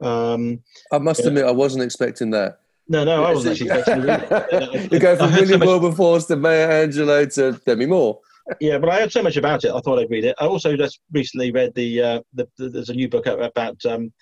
Um, 0.00 0.60
I 0.90 0.98
must 0.98 1.20
yeah. 1.20 1.28
admit, 1.28 1.44
I 1.44 1.52
wasn't 1.52 1.84
expecting 1.84 2.30
that. 2.30 2.58
No, 2.88 3.04
no, 3.04 3.24
I 3.24 3.32
wasn't 3.32 3.52
actually 3.52 3.70
expecting 3.70 4.06
that. 4.06 4.92
you 4.92 4.98
go 4.98 5.16
from 5.16 5.32
William 5.32 5.60
so 5.60 5.66
Wilberforce 5.66 6.26
to 6.26 6.36
Maya 6.36 6.86
Angelou 6.86 7.32
to 7.34 7.60
Demi 7.64 7.86
Moore. 7.86 8.18
yeah, 8.60 8.78
but 8.78 8.88
I 8.88 9.00
heard 9.00 9.12
so 9.12 9.22
much 9.22 9.36
about 9.36 9.64
it. 9.64 9.70
I 9.70 9.80
thought 9.80 10.00
I'd 10.00 10.10
read 10.10 10.24
it. 10.24 10.34
I 10.40 10.46
also 10.46 10.76
just 10.76 11.00
recently 11.12 11.52
read 11.52 11.72
the, 11.74 12.02
uh, 12.02 12.20
the, 12.34 12.48
the 12.58 12.68
there's 12.68 12.90
a 12.90 12.94
new 12.94 13.08
book 13.08 13.26
about 13.26 13.84
um, 13.86 14.12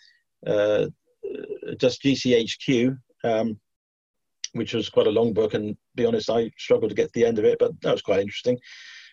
uh, 0.47 0.87
just 1.79 2.03
GCHQ, 2.03 2.99
um, 3.25 3.59
which 4.53 4.75
was 4.75 4.89
quite 4.89 5.07
a 5.07 5.11
long 5.11 5.33
book, 5.33 5.55
and 5.55 5.75
to 5.75 5.77
be 5.95 6.07
honest, 6.07 6.31
I 6.31 6.51
struggled 6.59 6.91
to 6.91 6.97
get 6.97 7.13
to 7.13 7.21
the 7.21 7.27
end 7.27 7.39
of 7.39 7.45
it, 7.45 7.59
but 7.59 7.73
that 7.83 7.93
was 7.93 8.03
quite 8.03 8.21
interesting. 8.21 8.59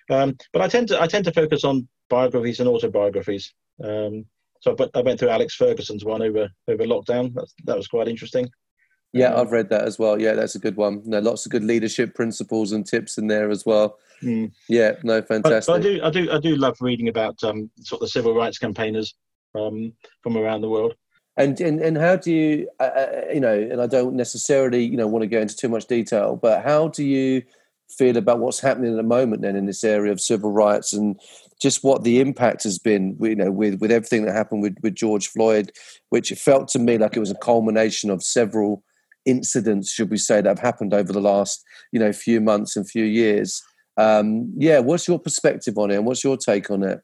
Um, 0.09 0.37
but 0.53 0.61
I 0.61 0.67
tend 0.67 0.87
to 0.89 1.01
I 1.01 1.07
tend 1.07 1.25
to 1.25 1.33
focus 1.33 1.63
on 1.63 1.87
biographies 2.09 2.59
and 2.59 2.69
autobiographies. 2.69 3.53
Um, 3.83 4.25
so 4.61 4.75
I, 4.95 5.01
went 5.01 5.19
through 5.19 5.29
Alex 5.29 5.55
Ferguson's 5.55 6.05
one 6.05 6.21
over 6.21 6.49
over 6.67 6.83
lockdown. 6.85 7.33
That, 7.33 7.47
that 7.65 7.77
was 7.77 7.87
quite 7.87 8.07
interesting. 8.07 8.49
Yeah, 9.13 9.33
um, 9.33 9.41
I've 9.41 9.51
read 9.51 9.69
that 9.69 9.83
as 9.85 9.99
well. 9.99 10.19
Yeah, 10.19 10.33
that's 10.33 10.55
a 10.55 10.59
good 10.59 10.75
one. 10.75 11.01
No, 11.05 11.19
lots 11.19 11.45
of 11.45 11.51
good 11.51 11.63
leadership 11.63 12.15
principles 12.15 12.71
and 12.71 12.85
tips 12.85 13.17
in 13.17 13.27
there 13.27 13.49
as 13.49 13.65
well. 13.65 13.97
Mm. 14.21 14.51
Yeah, 14.67 14.93
no, 15.03 15.21
fantastic. 15.21 15.73
But, 15.73 15.81
but 15.81 15.87
I 15.87 15.93
do, 15.93 16.03
I 16.03 16.09
do, 16.09 16.31
I 16.31 16.39
do 16.39 16.55
love 16.55 16.77
reading 16.81 17.07
about 17.07 17.41
um, 17.43 17.69
sort 17.79 18.01
of 18.01 18.07
the 18.07 18.09
civil 18.09 18.33
rights 18.33 18.57
campaigners 18.57 19.15
um, 19.55 19.93
from 20.21 20.37
around 20.37 20.61
the 20.61 20.69
world. 20.69 20.95
And, 21.37 21.59
and 21.61 21.79
and 21.79 21.97
how 21.97 22.15
do 22.15 22.31
you 22.31 22.67
uh, 22.79 22.83
uh, 22.83 23.21
you 23.31 23.39
know 23.39 23.53
and 23.53 23.79
i 23.79 23.85
don't 23.85 24.15
necessarily 24.15 24.83
you 24.83 24.97
know 24.97 25.05
want 25.05 25.21
to 25.21 25.27
go 25.27 25.39
into 25.39 25.55
too 25.55 25.69
much 25.69 25.85
detail 25.85 26.35
but 26.35 26.63
how 26.63 26.87
do 26.87 27.03
you 27.03 27.43
feel 27.95 28.17
about 28.17 28.39
what's 28.39 28.59
happening 28.59 28.89
at 28.91 28.97
the 28.97 29.03
moment 29.03 29.43
then 29.43 29.55
in 29.55 29.67
this 29.67 29.83
area 29.83 30.11
of 30.11 30.19
civil 30.19 30.51
rights 30.51 30.93
and 30.93 31.19
just 31.61 31.83
what 31.83 32.03
the 32.03 32.19
impact 32.19 32.63
has 32.63 32.79
been 32.79 33.15
you 33.21 33.35
know 33.35 33.51
with 33.51 33.79
with 33.79 33.91
everything 33.91 34.25
that 34.25 34.33
happened 34.33 34.63
with 34.63 34.75
with 34.81 34.95
george 34.95 35.27
floyd 35.27 35.71
which 36.09 36.31
it 36.31 36.39
felt 36.39 36.67
to 36.67 36.79
me 36.79 36.97
like 36.97 37.15
it 37.15 37.19
was 37.19 37.31
a 37.31 37.35
culmination 37.35 38.09
of 38.09 38.23
several 38.23 38.83
incidents 39.27 39.91
should 39.91 40.09
we 40.09 40.17
say 40.17 40.41
that 40.41 40.49
have 40.49 40.59
happened 40.59 40.93
over 40.93 41.13
the 41.13 41.21
last 41.21 41.63
you 41.91 41.99
know 41.99 42.11
few 42.11 42.41
months 42.41 42.75
and 42.75 42.89
few 42.89 43.03
years. 43.03 43.61
Um 43.97 44.51
yeah 44.57 44.79
what's 44.79 45.07
your 45.07 45.19
perspective 45.19 45.77
on 45.77 45.91
it 45.91 45.97
and 45.97 46.05
what's 46.05 46.23
your 46.23 46.37
take 46.37 46.71
on 46.71 46.83
it? 46.83 47.01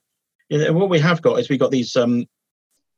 Yeah, 0.49 0.69
what 0.69 0.89
we 0.89 0.99
have 0.99 1.21
got 1.21 1.39
is 1.39 1.49
we've 1.49 1.59
got 1.59 1.71
these 1.71 1.95
um, 1.95 2.25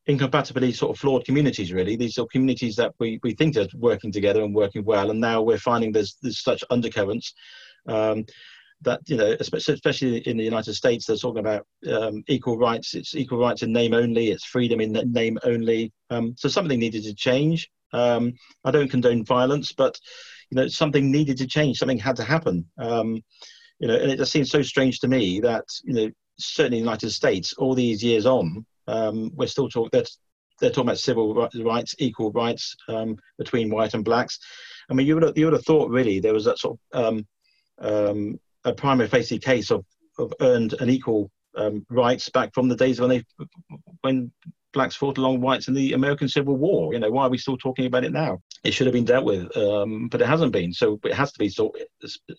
incompatibly 0.08 0.72
sort 0.72 0.96
of 0.96 1.00
flawed 1.00 1.26
communities 1.26 1.74
really. 1.74 1.96
These 1.96 2.18
are 2.18 2.26
communities 2.28 2.76
that 2.76 2.94
we, 3.00 3.20
we 3.24 3.34
think 3.34 3.58
are 3.58 3.68
working 3.76 4.12
together 4.12 4.44
and 4.44 4.54
working 4.54 4.84
well 4.86 5.10
and 5.10 5.20
now 5.20 5.42
we're 5.42 5.58
finding 5.58 5.92
there's 5.92 6.18
there's 6.22 6.44
such 6.44 6.64
undercurrents 6.70 7.34
um, 7.88 8.26
that 8.82 9.02
you 9.08 9.18
know 9.18 9.36
especially 9.40 10.18
in 10.28 10.38
the 10.38 10.44
united 10.44 10.74
states 10.74 11.06
they're 11.06 11.16
talking 11.16 11.40
about 11.40 11.66
um, 11.92 12.24
equal 12.28 12.58
rights. 12.58 12.94
It's 12.94 13.16
equal 13.16 13.40
rights 13.40 13.64
in 13.64 13.72
name 13.72 13.94
only. 13.94 14.32
It's 14.32 14.46
freedom 14.46 14.80
in 14.80 14.92
name 15.12 15.40
only. 15.44 15.92
Um, 16.10 16.36
so 16.38 16.50
something 16.50 16.80
needed 16.80 17.04
to 17.04 17.16
change. 17.16 17.70
Um, 17.94 18.34
i 18.66 18.72
don't 18.72 18.90
condone 18.90 19.24
violence 19.24 19.72
but 19.72 19.98
you 20.50 20.58
know 20.58 20.68
something 20.68 21.12
needed 21.12 21.38
to 21.38 21.48
change. 21.48 21.78
Something 21.78 21.98
had 21.98 22.18
to 22.18 22.24
happen. 22.24 22.66
Um, 22.78 23.24
you 23.80 23.88
know 23.88 23.96
and 23.96 24.12
it 24.12 24.18
just 24.18 24.32
seems 24.32 24.52
so 24.52 24.62
strange 24.62 25.00
to 25.00 25.08
me 25.08 25.40
that 25.42 25.66
you 25.84 25.94
know 25.94 26.12
certainly 26.38 26.80
in 26.80 26.84
the 26.84 26.90
united 26.90 27.10
states 27.12 27.54
all 27.54 27.74
these 27.74 28.04
years 28.04 28.26
on 28.26 28.66
um, 28.88 29.32
we're 29.36 29.48
still 29.48 29.70
talking. 29.70 29.90
They're, 29.92 30.06
they're 30.60 30.70
talking 30.70 30.90
about 30.90 31.00
civil 31.00 31.50
rights, 31.64 31.96
equal 32.00 32.32
rights 32.32 32.76
um, 32.88 33.18
between 33.38 33.70
white 33.70 33.94
and 33.94 34.06
blacks. 34.06 34.40
I 34.90 34.94
mean, 34.94 35.08
you 35.08 35.16
would 35.16 35.24
have, 35.24 35.38
you 35.38 35.46
would 35.46 35.54
have 35.54 35.66
thought 35.66 35.90
really 35.90 36.20
there 36.20 36.34
was 36.34 36.46
that 36.46 36.60
sort 36.60 36.80
of 36.94 37.06
um, 37.06 37.28
um 37.80 38.40
a 38.64 38.74
prima 38.74 39.08
facie 39.08 39.38
case 39.38 39.70
of, 39.70 39.86
of 40.18 40.34
earned 40.42 40.74
and 40.80 40.90
equal 40.90 41.30
um, 41.56 41.86
rights 41.90 42.30
back 42.30 42.54
from 42.54 42.68
the 42.68 42.76
days 42.76 43.00
when 43.00 43.10
they 43.10 43.24
when 44.02 44.32
blacks 44.74 44.96
fought 44.96 45.18
along 45.18 45.40
whites 45.40 45.68
in 45.68 45.74
the 45.74 45.94
American 45.94 46.28
Civil 46.28 46.58
War. 46.58 46.94
You 46.94 47.00
know, 47.00 47.10
why 47.10 47.24
are 47.24 47.30
we 47.30 47.38
still 47.38 47.58
talking 47.58 47.86
about 47.86 48.04
it 48.04 48.12
now? 48.12 48.40
It 48.64 48.74
should 48.74 48.88
have 48.88 48.94
been 48.94 49.06
dealt 49.06 49.26
with, 49.26 49.56
um, 49.56 50.10
but 50.10 50.22
it 50.22 50.28
hasn't 50.28 50.52
been. 50.52 50.74
So 50.74 51.00
it 51.04 51.14
has 51.14 51.32
to 51.32 51.40
be 51.40 51.52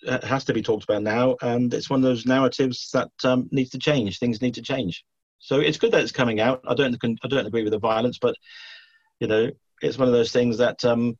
it 0.03 0.25
has 0.25 0.45
to 0.45 0.53
be 0.53 0.63
talked 0.63 0.85
about 0.85 1.03
now, 1.03 1.37
and 1.41 1.73
it's 1.73 1.89
one 1.89 2.01
of 2.01 2.05
those 2.05 2.27
narratives 2.27 2.91
that 2.93 3.11
um, 3.25 3.49
needs 3.51 3.71
to 3.71 3.79
change. 3.79 4.19
Things 4.19 4.43
need 4.43 4.55
to 4.55 4.63
change. 4.63 5.05
So 5.39 5.61
it's 5.61 5.79
good 5.79 5.93
that 5.93 6.03
it's 6.03 6.13
coming 6.13 6.41
out. 6.41 6.63
I 6.67 6.75
don't 6.75 6.97
I 7.23 7.29
don't 7.29 7.47
agree 7.47 7.63
with 7.63 7.73
the 7.73 7.79
violence, 7.79 8.19
but 8.19 8.35
you 9.21 9.29
know, 9.29 9.51
it's 9.83 9.99
one 9.99 10.09
of 10.09 10.15
those 10.15 10.33
things 10.33 10.59
that 10.59 10.85
um, 10.85 11.17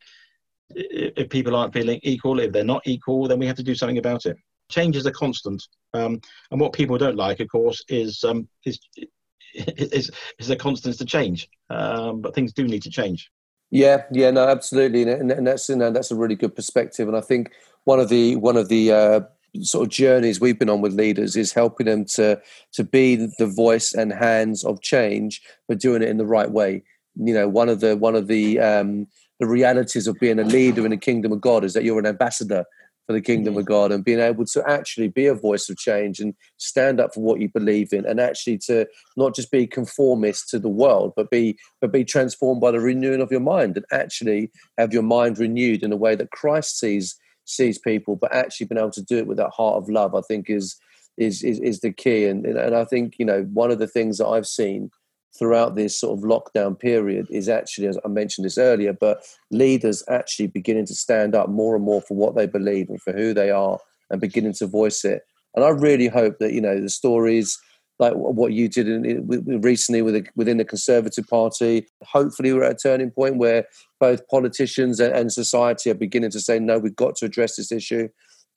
if 0.71 1.29
people 1.29 1.55
aren't 1.55 1.73
feeling 1.73 2.01
equal, 2.03 2.41
if 2.41 2.53
they're 2.53 2.65
not 2.65 2.87
equal, 2.87 3.29
then 3.29 3.39
we 3.39 3.47
have 3.47 3.57
to 3.57 3.63
do 3.63 3.75
something 3.75 3.99
about 3.99 4.27
it. 4.27 4.37
Change 4.69 4.97
is 4.97 5.07
a 5.07 5.13
constant, 5.13 5.63
um, 5.95 6.21
and 6.51 6.61
what 6.61 6.73
people 6.73 6.99
don't 6.99 7.17
like, 7.17 7.41
of 7.41 7.49
course, 7.49 7.83
is 7.89 8.25
um, 8.25 8.49
is 8.65 8.79
is 9.55 10.11
is 10.39 10.51
a 10.51 10.57
constant 10.57 10.99
to 10.99 11.05
change. 11.05 11.49
Um, 11.71 12.21
but 12.21 12.35
things 12.35 12.53
do 12.53 12.67
need 12.67 12.83
to 12.83 12.91
change. 12.91 13.31
Yeah, 13.71 14.05
yeah, 14.13 14.31
no, 14.31 14.47
absolutely, 14.47 15.03
and, 15.03 15.31
and 15.31 15.47
that's 15.47 15.69
know, 15.69 15.91
that's 15.91 16.11
a 16.11 16.17
really 16.17 16.37
good 16.37 16.55
perspective. 16.55 17.09
And 17.09 17.17
I 17.17 17.21
think 17.21 17.53
one 17.85 18.01
of 18.01 18.09
the 18.09 18.37
one 18.37 18.57
of 18.57 18.69
the 18.69 18.93
uh, 18.93 19.21
sort 19.63 19.87
of 19.87 19.93
journeys 19.93 20.41
we've 20.41 20.59
been 20.59 20.71
on 20.71 20.81
with 20.81 20.95
leaders 20.95 21.37
is 21.37 21.53
helping 21.53 21.87
them 21.87 22.05
to 22.05 22.41
to 22.73 22.85
be 22.85 23.17
the 23.39 23.47
voice 23.47 23.93
and 23.93 24.13
hands 24.13 24.65
of 24.65 24.83
change, 24.83 25.43
but 25.69 25.81
doing 25.81 26.03
it 26.03 26.09
in 26.09 26.19
the 26.19 26.27
right 26.27 26.51
way. 26.51 26.83
You 27.15 27.35
know, 27.35 27.49
one 27.49 27.69
of 27.69 27.81
the 27.81 27.97
one 27.97 28.15
of 28.15 28.27
the 28.27 28.59
um, 28.61 29.07
the 29.41 29.47
realities 29.47 30.07
of 30.07 30.19
being 30.21 30.39
a 30.39 30.45
leader 30.45 30.85
in 30.85 30.91
the 30.91 30.97
kingdom 30.97 31.33
of 31.33 31.41
God 31.41 31.65
is 31.65 31.75
that 31.75 31.85
you're 31.85 31.99
an 31.99 32.07
ambassador 32.07 32.65
for 33.07 33.13
the 33.13 33.21
kingdom 33.21 33.53
mm-hmm. 33.53 33.61
of 33.61 33.67
God 33.67 33.93
and 33.93 34.05
being 34.05 34.19
able 34.19 34.45
to 34.47 34.69
actually 34.69 35.09
be 35.09 35.27
a 35.27 35.35
voice 35.35 35.69
of 35.69 35.77
change 35.77 36.19
and 36.19 36.35
stand 36.57 37.01
up 37.01 37.15
for 37.15 37.21
what 37.21 37.41
you 37.41 37.49
believe 37.49 37.93
in 37.93 38.05
and 38.05 38.21
actually 38.21 38.59
to 38.59 38.87
not 39.17 39.35
just 39.35 39.51
be 39.51 39.67
conformist 39.67 40.49
to 40.51 40.59
the 40.59 40.69
world 40.69 41.13
but 41.15 41.31
be 41.31 41.57
but 41.81 41.93
be 41.93 42.05
transformed 42.05 42.61
by 42.61 42.73
the 42.73 42.81
renewing 42.81 43.21
of 43.21 43.31
your 43.31 43.41
mind 43.41 43.77
and 43.77 43.87
actually 43.93 44.51
have 44.77 44.93
your 44.93 45.05
mind 45.05 45.39
renewed 45.39 45.83
in 45.83 45.93
a 45.93 45.97
way 45.97 46.17
that 46.17 46.33
Christ 46.33 46.81
sees 46.81 47.17
sees 47.47 47.79
people, 47.79 48.17
but 48.17 48.35
actually 48.35 48.67
being 48.67 48.79
able 48.79 48.91
to 48.91 49.03
do 49.03 49.19
it 49.19 49.27
with 49.27 49.39
that 49.39 49.51
heart 49.51 49.77
of 49.77 49.89
love, 49.89 50.15
I 50.15 50.21
think 50.21 50.51
is 50.51 50.77
is 51.17 51.43
is, 51.43 51.59
is 51.61 51.81
the 51.81 51.93
key. 51.93 52.27
And 52.27 52.45
and 52.45 52.77
I 52.77 52.85
think 52.85 53.15
you 53.19 53.25
know 53.25 53.43
one 53.55 53.71
of 53.71 53.79
the 53.79 53.87
things 53.87 54.19
that 54.19 54.27
I've 54.27 54.47
seen 54.47 54.91
throughout 55.39 55.75
this 55.75 55.99
sort 55.99 56.19
of 56.19 56.25
lockdown 56.25 56.79
period 56.79 57.27
is 57.31 57.49
actually, 57.49 57.87
as 57.87 57.99
I 58.05 58.09
mentioned 58.09 58.47
this 58.47 58.59
earlier, 58.59 58.93
but 58.93 59.23
leaders 59.51 60.03
actually 60.09 60.47
beginning 60.47 60.87
to 60.87 60.95
stand 60.95 61.35
up 61.35 61.49
more 61.49 61.77
and 61.77 61.85
more 61.85 62.01
for 62.01 62.17
what 62.17 62.35
they 62.35 62.47
believe 62.47 62.89
and 62.89 63.01
for 63.01 63.13
who 63.13 63.35
they 63.35 63.51
are, 63.51 63.79
and 64.11 64.21
beginning 64.21 64.55
to 64.55 64.67
voice 64.67 65.05
it. 65.05 65.23
And 65.55 65.65
I 65.65 65.71
really 65.71 66.09
hope 66.09 66.39
that 66.39 66.53
you 66.53 66.61
know 66.61 66.81
the 66.81 66.91
stories 66.91 67.59
like 67.99 68.13
what 68.15 68.53
you 68.53 68.69
did 68.69 68.89
in, 68.89 69.61
recently 69.63 70.03
with 70.03 70.27
within 70.37 70.59
the 70.59 70.65
Conservative 70.65 71.27
Party. 71.27 71.87
Hopefully, 72.05 72.53
we're 72.53 72.65
at 72.65 72.73
a 72.73 72.75
turning 72.77 73.11
point 73.11 73.37
where 73.37 73.67
both 73.99 74.27
politicians 74.29 75.01
and, 75.01 75.33
society 75.33 75.91
are 75.91 75.95
beginning 75.95 76.31
to 76.31 76.41
say, 76.41 76.59
"No, 76.59 76.79
we've 76.79 76.97
got 76.97 77.17
to 77.17 77.27
address 77.27 77.57
this 77.57 77.73
issue." 77.73 78.09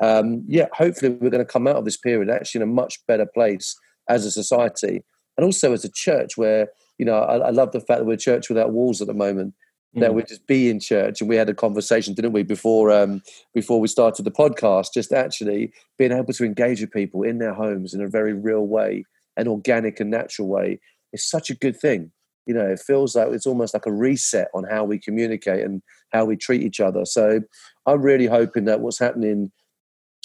Um, 0.02 0.43
yeah, 0.47 0.67
hopefully, 0.73 1.12
we're 1.12 1.30
going 1.30 1.45
to 1.45 1.52
come 1.52 1.67
out 1.67 1.75
of 1.75 1.86
this 1.86 1.97
period 1.97 2.30
actually 2.30 2.62
in 2.62 2.69
a 2.69 2.73
much 2.73 3.06
better 3.08 3.25
place 3.25 3.75
as 4.08 4.25
a 4.25 4.32
society, 4.32 5.04
and 5.38 5.45
also 5.45 5.73
as 5.73 5.84
a 5.86 5.91
church. 5.91 6.38
Where 6.38 6.69
you 6.97 7.06
know, 7.06 7.15
I, 7.15 7.38
I 7.38 7.49
love 7.49 7.71
the 7.71 7.80
fact 7.80 7.99
that 7.99 8.06
we're 8.06 8.13
a 8.13 8.17
church 8.17 8.49
without 8.49 8.71
walls 8.71 9.02
at 9.02 9.08
the 9.08 9.13
moment. 9.13 9.54
Mm. 9.95 10.02
That 10.02 10.13
we 10.13 10.21
just 10.21 10.45
be 10.45 10.69
in 10.69 10.80
church, 10.80 11.19
and 11.19 11.30
we 11.30 11.36
had 11.36 11.49
a 11.49 11.54
conversation, 11.56 12.13
didn't 12.13 12.34
we, 12.34 12.43
before 12.43 12.91
um, 12.91 13.21
before 13.54 13.80
we 13.80 13.88
started 13.88 14.23
the 14.23 14.32
podcast? 14.32 14.93
Just 14.93 15.12
actually 15.12 15.71
being 15.97 16.12
able 16.12 16.34
to 16.34 16.45
engage 16.45 16.82
with 16.82 16.91
people 16.91 17.23
in 17.23 17.39
their 17.39 17.56
homes 17.56 17.93
in 17.93 18.02
a 18.02 18.08
very 18.08 18.34
real 18.34 18.67
way 18.67 19.06
an 19.39 19.47
organic 19.47 19.99
and 19.99 20.12
natural 20.12 20.47
way 20.47 20.80
is 21.13 21.28
such 21.28 21.49
a 21.49 21.56
good 21.56 21.80
thing. 21.80 22.12
You 22.49 22.55
know, 22.55 22.65
it 22.65 22.79
feels 22.79 23.15
like 23.15 23.29
it's 23.29 23.45
almost 23.45 23.75
like 23.75 23.85
a 23.85 23.93
reset 23.93 24.47
on 24.55 24.63
how 24.63 24.83
we 24.83 24.97
communicate 24.97 25.63
and 25.63 25.83
how 26.12 26.25
we 26.25 26.35
treat 26.35 26.63
each 26.63 26.79
other. 26.79 27.05
So 27.05 27.41
I'm 27.85 28.01
really 28.01 28.25
hoping 28.25 28.65
that 28.65 28.81
what's 28.81 28.99
happening 28.99 29.51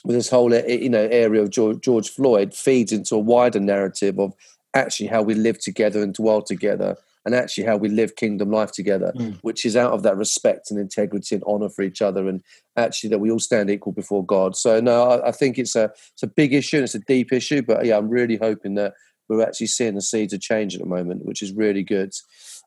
with 0.04 0.16
this 0.16 0.30
whole 0.30 0.54
you 0.54 0.88
know 0.88 1.06
area 1.10 1.42
of 1.42 1.50
George, 1.50 1.80
George 1.80 2.08
Floyd 2.10 2.54
feeds 2.54 2.92
into 2.92 3.14
a 3.14 3.18
wider 3.18 3.60
narrative 3.60 4.18
of 4.18 4.32
actually 4.74 5.08
how 5.08 5.22
we 5.22 5.34
live 5.34 5.58
together 5.58 6.02
and 6.02 6.14
dwell 6.14 6.42
together 6.42 6.96
and 7.24 7.34
actually 7.34 7.64
how 7.64 7.76
we 7.76 7.88
live 7.88 8.16
kingdom 8.16 8.50
life 8.50 8.72
together, 8.72 9.12
mm. 9.16 9.38
which 9.42 9.64
is 9.64 9.76
out 9.76 9.92
of 9.92 10.02
that 10.02 10.16
respect 10.16 10.70
and 10.70 10.78
integrity 10.78 11.34
and 11.34 11.44
honor 11.46 11.70
for 11.70 11.82
each 11.82 12.02
other, 12.02 12.28
and 12.28 12.42
actually 12.76 13.08
that 13.10 13.18
we 13.18 13.30
all 13.30 13.38
stand 13.38 13.70
equal 13.70 13.92
before 13.92 14.24
God. 14.24 14.56
So 14.56 14.80
no, 14.80 15.04
I, 15.04 15.28
I 15.28 15.32
think 15.32 15.58
it's 15.58 15.74
a 15.74 15.84
it's 16.12 16.22
a 16.22 16.26
big 16.26 16.52
issue 16.52 16.78
and 16.78 16.84
it's 16.84 16.94
a 16.94 17.00
deep 17.00 17.32
issue, 17.32 17.62
but 17.62 17.84
yeah, 17.84 17.96
I'm 17.96 18.08
really 18.08 18.36
hoping 18.36 18.74
that 18.74 18.94
we're 19.28 19.42
actually 19.42 19.68
seeing 19.68 19.94
the 19.94 20.02
seeds 20.02 20.32
of 20.32 20.40
change 20.40 20.74
at 20.74 20.80
the 20.80 20.86
moment, 20.86 21.24
which 21.24 21.42
is 21.42 21.52
really 21.52 21.82
good. 21.82 22.12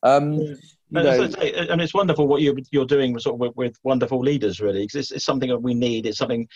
Um, 0.04 0.34
you 0.34 0.58
know, 0.90 1.24
and 1.24 1.82
it's 1.82 1.94
wonderful 1.94 2.28
what 2.28 2.42
you're, 2.42 2.56
you're 2.72 2.86
doing 2.86 3.18
sort 3.20 3.36
of 3.36 3.40
with, 3.40 3.56
with 3.56 3.76
wonderful 3.84 4.20
leaders, 4.20 4.62
really. 4.62 4.84
It's, 4.84 5.12
it's 5.12 5.26
something 5.26 5.50
that 5.50 5.62
we 5.62 5.74
need. 5.74 6.06
It's 6.06 6.18
something 6.18 6.48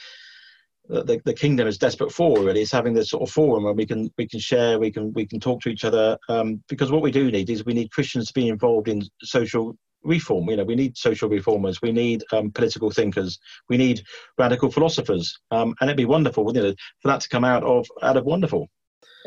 the, 0.92 1.22
the 1.26 1.34
kingdom 1.34 1.68
is 1.68 1.78
desperate 1.78 2.12
for 2.12 2.40
really 2.40 2.62
It's 2.62 2.72
having 2.72 2.94
this 2.94 3.10
sort 3.10 3.24
of 3.24 3.34
forum 3.34 3.64
where 3.64 3.74
we 3.74 3.86
can 3.86 4.12
we 4.18 4.28
can 4.28 4.40
share 4.40 4.80
we 4.80 4.92
can 4.92 5.14
we 5.14 5.26
can 5.26 5.40
talk 5.40 5.62
to 5.62 5.70
each 5.70 5.86
other 5.86 6.18
um, 6.30 6.62
because 6.68 6.92
what 6.92 7.02
we 7.02 7.12
do 7.12 7.32
need 7.32 7.50
is 7.50 7.66
we 7.66 7.74
need 7.74 7.92
christians 7.92 8.28
to 8.28 8.34
be 8.34 8.50
involved 8.50 8.88
in 8.88 9.02
social 9.22 9.76
reform 10.04 10.50
you 10.50 10.58
know 10.58 10.64
we 10.64 10.76
need 10.76 10.98
social 10.98 11.30
reformers 11.30 11.82
we 11.82 11.92
need 11.92 12.24
um, 12.34 12.52
political 12.52 12.90
thinkers 12.90 13.40
we 13.70 13.78
need 13.78 14.02
radical 14.38 14.72
philosophers 14.72 15.40
um, 15.52 15.74
and 15.80 15.90
it'd 15.90 15.98
be 15.98 16.06
wonderful 16.06 16.52
you 16.54 16.62
know 16.62 16.74
for 17.02 17.08
that 17.08 17.22
to 17.22 17.30
come 17.30 17.46
out 17.46 17.64
of 17.64 17.88
out 18.02 18.18
of 18.18 18.26
wonderful 18.26 18.68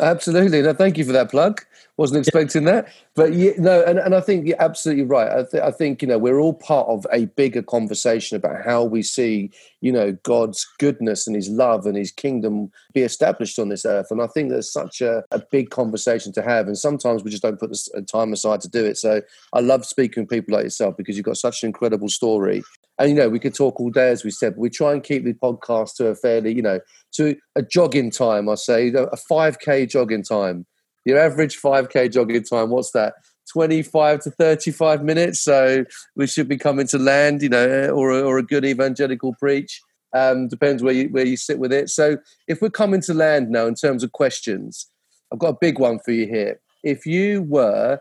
Absolutely. 0.00 0.62
No, 0.62 0.72
thank 0.72 0.98
you 0.98 1.04
for 1.04 1.12
that 1.12 1.30
plug. 1.30 1.62
Wasn't 1.96 2.18
expecting 2.18 2.64
that, 2.64 2.88
but 3.14 3.34
yeah, 3.34 3.52
no, 3.56 3.84
and, 3.84 4.00
and 4.00 4.16
I 4.16 4.20
think 4.20 4.48
you're 4.48 4.60
absolutely 4.60 5.04
right. 5.04 5.30
I, 5.30 5.44
th- 5.44 5.62
I 5.62 5.70
think 5.70 6.02
you 6.02 6.08
know 6.08 6.18
we're 6.18 6.40
all 6.40 6.52
part 6.52 6.88
of 6.88 7.06
a 7.12 7.26
bigger 7.26 7.62
conversation 7.62 8.36
about 8.36 8.64
how 8.64 8.82
we 8.82 9.00
see 9.00 9.52
you 9.80 9.92
know 9.92 10.10
God's 10.24 10.66
goodness 10.80 11.28
and 11.28 11.36
His 11.36 11.48
love 11.48 11.86
and 11.86 11.96
His 11.96 12.10
kingdom 12.10 12.72
be 12.94 13.02
established 13.02 13.60
on 13.60 13.68
this 13.68 13.86
earth. 13.86 14.10
And 14.10 14.20
I 14.20 14.26
think 14.26 14.50
there's 14.50 14.72
such 14.72 15.02
a, 15.02 15.22
a 15.30 15.38
big 15.38 15.70
conversation 15.70 16.32
to 16.32 16.42
have, 16.42 16.66
and 16.66 16.76
sometimes 16.76 17.22
we 17.22 17.30
just 17.30 17.44
don't 17.44 17.60
put 17.60 17.70
the 17.70 18.02
time 18.02 18.32
aside 18.32 18.60
to 18.62 18.68
do 18.68 18.84
it. 18.84 18.96
So 18.96 19.22
I 19.52 19.60
love 19.60 19.86
speaking 19.86 20.24
with 20.24 20.30
people 20.30 20.56
like 20.56 20.64
yourself 20.64 20.96
because 20.96 21.16
you've 21.16 21.26
got 21.26 21.36
such 21.36 21.62
an 21.62 21.68
incredible 21.68 22.08
story, 22.08 22.64
and 22.98 23.10
you 23.10 23.14
know 23.14 23.28
we 23.28 23.38
could 23.38 23.54
talk 23.54 23.80
all 23.80 23.90
day 23.90 24.10
as 24.10 24.24
we 24.24 24.30
said. 24.30 24.54
But 24.54 24.60
we 24.60 24.70
try 24.70 24.92
and 24.92 25.02
keep 25.02 25.24
the 25.24 25.34
podcast 25.34 25.96
to 25.96 26.08
a 26.08 26.14
fairly 26.14 26.54
you 26.54 26.62
know 26.62 26.80
to 27.14 27.36
a 27.56 27.62
jogging 27.62 28.10
time. 28.10 28.48
I 28.48 28.54
say 28.54 28.92
a 28.92 29.16
five 29.16 29.58
k 29.58 29.86
jogging 29.86 30.22
time 30.22 30.66
your 31.04 31.18
average 31.18 31.60
5K 31.60 32.12
jogging 32.12 32.44
time, 32.44 32.70
what's 32.70 32.92
that? 32.92 33.14
25 33.52 34.20
to 34.20 34.30
35 34.30 35.02
minutes. 35.02 35.40
So 35.40 35.84
we 36.16 36.26
should 36.26 36.48
be 36.48 36.56
coming 36.56 36.86
to 36.88 36.98
land, 36.98 37.42
you 37.42 37.50
know, 37.50 37.90
or, 37.90 38.10
or 38.10 38.38
a 38.38 38.42
good 38.42 38.64
evangelical 38.64 39.34
preach. 39.38 39.80
Um, 40.14 40.48
depends 40.48 40.82
where 40.82 40.94
you, 40.94 41.08
where 41.08 41.26
you 41.26 41.36
sit 41.36 41.58
with 41.58 41.72
it. 41.72 41.90
So 41.90 42.16
if 42.48 42.62
we're 42.62 42.70
coming 42.70 43.00
to 43.02 43.14
land 43.14 43.50
now 43.50 43.66
in 43.66 43.74
terms 43.74 44.02
of 44.02 44.12
questions, 44.12 44.88
I've 45.32 45.38
got 45.38 45.54
a 45.54 45.58
big 45.60 45.78
one 45.78 45.98
for 45.98 46.12
you 46.12 46.26
here. 46.26 46.60
If 46.82 47.04
you 47.04 47.42
were 47.42 47.98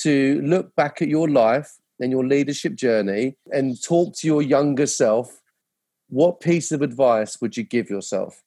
to 0.00 0.40
look 0.42 0.74
back 0.74 1.02
at 1.02 1.08
your 1.08 1.28
life 1.28 1.70
and 2.00 2.10
your 2.10 2.26
leadership 2.26 2.74
journey 2.74 3.36
and 3.50 3.82
talk 3.82 4.16
to 4.16 4.26
your 4.26 4.42
younger 4.42 4.86
self, 4.86 5.40
what 6.08 6.40
piece 6.40 6.72
of 6.72 6.82
advice 6.82 7.40
would 7.40 7.56
you 7.56 7.62
give 7.62 7.88
yourself? 7.88 8.42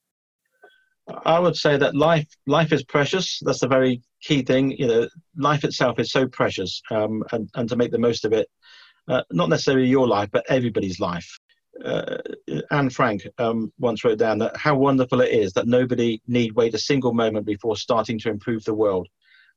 I 1.25 1.39
would 1.39 1.55
say 1.55 1.77
that 1.77 1.95
life 1.95 2.27
life 2.47 2.71
is 2.71 2.83
precious. 2.83 3.39
That's 3.41 3.59
the 3.59 3.67
very 3.67 4.01
key 4.21 4.41
thing. 4.41 4.71
You 4.71 4.87
know, 4.87 5.07
life 5.37 5.63
itself 5.63 5.99
is 5.99 6.11
so 6.11 6.27
precious, 6.27 6.81
um, 6.91 7.23
and 7.31 7.49
and 7.55 7.67
to 7.69 7.75
make 7.75 7.91
the 7.91 7.97
most 7.97 8.23
of 8.25 8.31
it, 8.31 8.47
uh, 9.07 9.23
not 9.31 9.49
necessarily 9.49 9.87
your 9.87 10.07
life, 10.07 10.29
but 10.31 10.45
everybody's 10.49 10.99
life. 10.99 11.27
Uh, 11.83 12.17
Anne 12.71 12.89
Frank 12.89 13.27
um, 13.39 13.73
once 13.79 14.03
wrote 14.03 14.19
down 14.19 14.37
that 14.37 14.55
how 14.55 14.75
wonderful 14.77 15.21
it 15.21 15.31
is 15.31 15.53
that 15.53 15.67
nobody 15.67 16.21
need 16.27 16.53
wait 16.53 16.73
a 16.75 16.79
single 16.79 17.13
moment 17.13 17.45
before 17.45 17.75
starting 17.75 18.19
to 18.19 18.29
improve 18.29 18.63
the 18.63 18.73
world. 18.73 19.07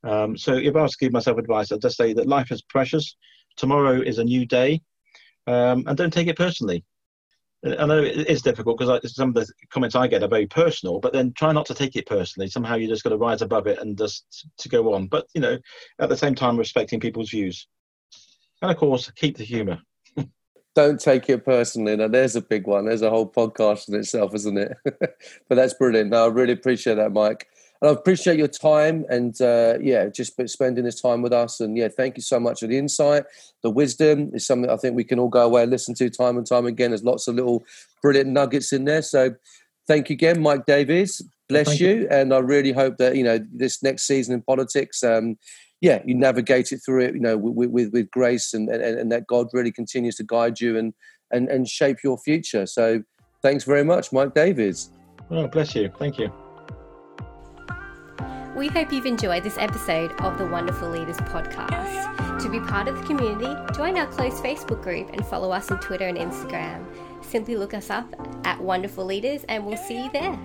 Um, 0.03 0.35
so 0.37 0.53
if 0.53 0.75
I 0.75 0.81
was 0.81 0.95
to 0.97 1.05
give 1.05 1.13
myself 1.13 1.37
advice, 1.37 1.71
I'd 1.71 1.81
just 1.81 1.97
say 1.97 2.13
that 2.13 2.27
life 2.27 2.51
is 2.51 2.61
precious. 2.61 3.15
Tomorrow 3.57 4.01
is 4.01 4.19
a 4.19 4.23
new 4.23 4.45
day, 4.45 4.81
um, 5.45 5.83
and 5.87 5.97
don't 5.97 6.13
take 6.13 6.27
it 6.27 6.37
personally. 6.37 6.85
I 7.65 7.85
know 7.85 8.03
it 8.03 8.29
is 8.29 8.41
difficult 8.43 8.77
because 8.77 9.15
some 9.15 9.29
of 9.29 9.35
the 9.35 9.47
comments 9.71 9.95
I 9.95 10.07
get 10.07 10.21
are 10.21 10.27
very 10.27 10.45
personal, 10.45 10.99
but 10.99 11.11
then 11.11 11.33
try 11.33 11.51
not 11.51 11.65
to 11.67 11.73
take 11.73 11.95
it 11.95 12.05
personally. 12.05 12.49
Somehow 12.49 12.75
you 12.75 12.87
just 12.87 13.03
got 13.03 13.09
to 13.09 13.17
rise 13.17 13.41
above 13.41 13.65
it 13.65 13.79
and 13.79 13.97
just 13.97 14.47
to 14.59 14.69
go 14.69 14.93
on. 14.93 15.07
But 15.07 15.27
you 15.33 15.41
know, 15.41 15.57
at 15.99 16.09
the 16.09 16.17
same 16.17 16.35
time, 16.35 16.57
respecting 16.57 16.99
people's 16.99 17.31
views, 17.31 17.67
and 18.61 18.71
of 18.71 18.77
course, 18.77 19.11
keep 19.11 19.37
the 19.37 19.43
humour. 19.43 19.79
Don't 20.75 20.99
take 20.99 21.29
it 21.29 21.43
personally. 21.45 21.95
Now, 21.95 22.07
there's 22.07 22.35
a 22.35 22.41
big 22.41 22.67
one. 22.67 22.85
There's 22.85 23.01
a 23.01 23.09
whole 23.09 23.29
podcast 23.29 23.89
in 23.89 23.95
itself, 23.95 24.35
isn't 24.35 24.57
it? 24.57 24.73
but 24.85 25.55
that's 25.55 25.73
brilliant. 25.73 26.11
No, 26.11 26.25
I 26.25 26.27
really 26.27 26.53
appreciate 26.53 26.95
that, 26.95 27.11
Mike. 27.11 27.47
And 27.81 27.89
I 27.89 27.93
appreciate 27.93 28.37
your 28.37 28.47
time 28.47 29.05
and 29.09 29.39
uh, 29.41 29.75
yeah, 29.79 30.07
just 30.07 30.33
spending 30.49 30.83
this 30.83 31.01
time 31.01 31.21
with 31.21 31.33
us. 31.33 31.59
And 31.59 31.77
yeah, 31.77 31.89
thank 31.89 32.17
you 32.17 32.23
so 32.23 32.39
much 32.39 32.61
for 32.61 32.67
the 32.67 32.77
insight. 32.77 33.23
The 33.63 33.69
wisdom 33.69 34.31
is 34.33 34.45
something 34.45 34.69
I 34.69 34.77
think 34.77 34.95
we 34.95 35.03
can 35.03 35.19
all 35.19 35.29
go 35.29 35.45
away 35.45 35.63
and 35.63 35.71
listen 35.71 35.93
to 35.95 36.09
time 36.09 36.37
and 36.37 36.45
time 36.45 36.65
again. 36.65 36.91
There's 36.91 37.03
lots 37.03 37.27
of 37.27 37.35
little 37.35 37.63
brilliant 38.01 38.29
nuggets 38.29 38.73
in 38.73 38.85
there. 38.85 39.01
So 39.01 39.35
thank 39.87 40.09
you 40.09 40.15
again, 40.15 40.41
Mike 40.41 40.65
Davies. 40.65 41.21
Bless 41.49 41.79
you. 41.79 41.87
you. 41.87 42.07
And 42.09 42.33
I 42.33 42.39
really 42.39 42.71
hope 42.71 42.97
that, 42.97 43.15
you 43.15 43.23
know, 43.23 43.39
this 43.53 43.81
next 43.83 44.05
season 44.05 44.33
in 44.33 44.41
politics, 44.41 45.03
um, 45.03 45.37
yeah, 45.79 46.01
you 46.05 46.15
navigate 46.15 46.71
it 46.71 46.79
through 46.85 47.03
it, 47.03 47.13
you 47.13 47.21
know, 47.21 47.37
with, 47.37 47.69
with, 47.69 47.93
with 47.93 48.11
grace 48.11 48.53
and, 48.53 48.67
and, 48.69 48.81
and 48.81 49.11
that 49.11 49.27
God 49.27 49.47
really 49.53 49.71
continues 49.71 50.15
to 50.15 50.23
guide 50.23 50.59
you 50.59 50.77
and, 50.77 50.93
and, 51.31 51.47
and 51.49 51.67
shape 51.67 51.97
your 52.03 52.17
future. 52.17 52.65
So 52.65 53.03
thanks 53.41 53.63
very 53.63 53.83
much, 53.83 54.11
Mike 54.11 54.33
Davies. 54.33 54.89
Oh, 55.29 55.47
bless 55.47 55.75
you. 55.75 55.91
Thank 55.99 56.17
you. 56.17 56.31
We 58.57 58.69
hope 58.69 58.91
you've 58.91 59.05
enjoyed 59.05 59.43
this 59.43 59.59
episode 59.59 60.13
of 60.13 60.39
the 60.39 60.47
Wonderful 60.47 60.89
Leaders 60.89 61.17
podcast. 61.17 62.39
To 62.41 62.49
be 62.49 62.59
part 62.59 62.87
of 62.87 62.97
the 62.97 63.05
community, 63.05 63.55
join 63.75 63.95
our 63.99 64.07
close 64.07 64.41
Facebook 64.41 64.81
group 64.81 65.11
and 65.13 65.23
follow 65.27 65.51
us 65.51 65.69
on 65.69 65.79
Twitter 65.79 66.07
and 66.07 66.17
Instagram. 66.17 66.83
Simply 67.23 67.55
look 67.55 67.75
us 67.75 67.91
up 67.91 68.11
at 68.45 68.59
Wonderful 68.59 69.05
Leaders 69.05 69.43
and 69.47 69.63
we'll 69.63 69.77
see 69.77 70.05
you 70.05 70.11
there. 70.11 70.39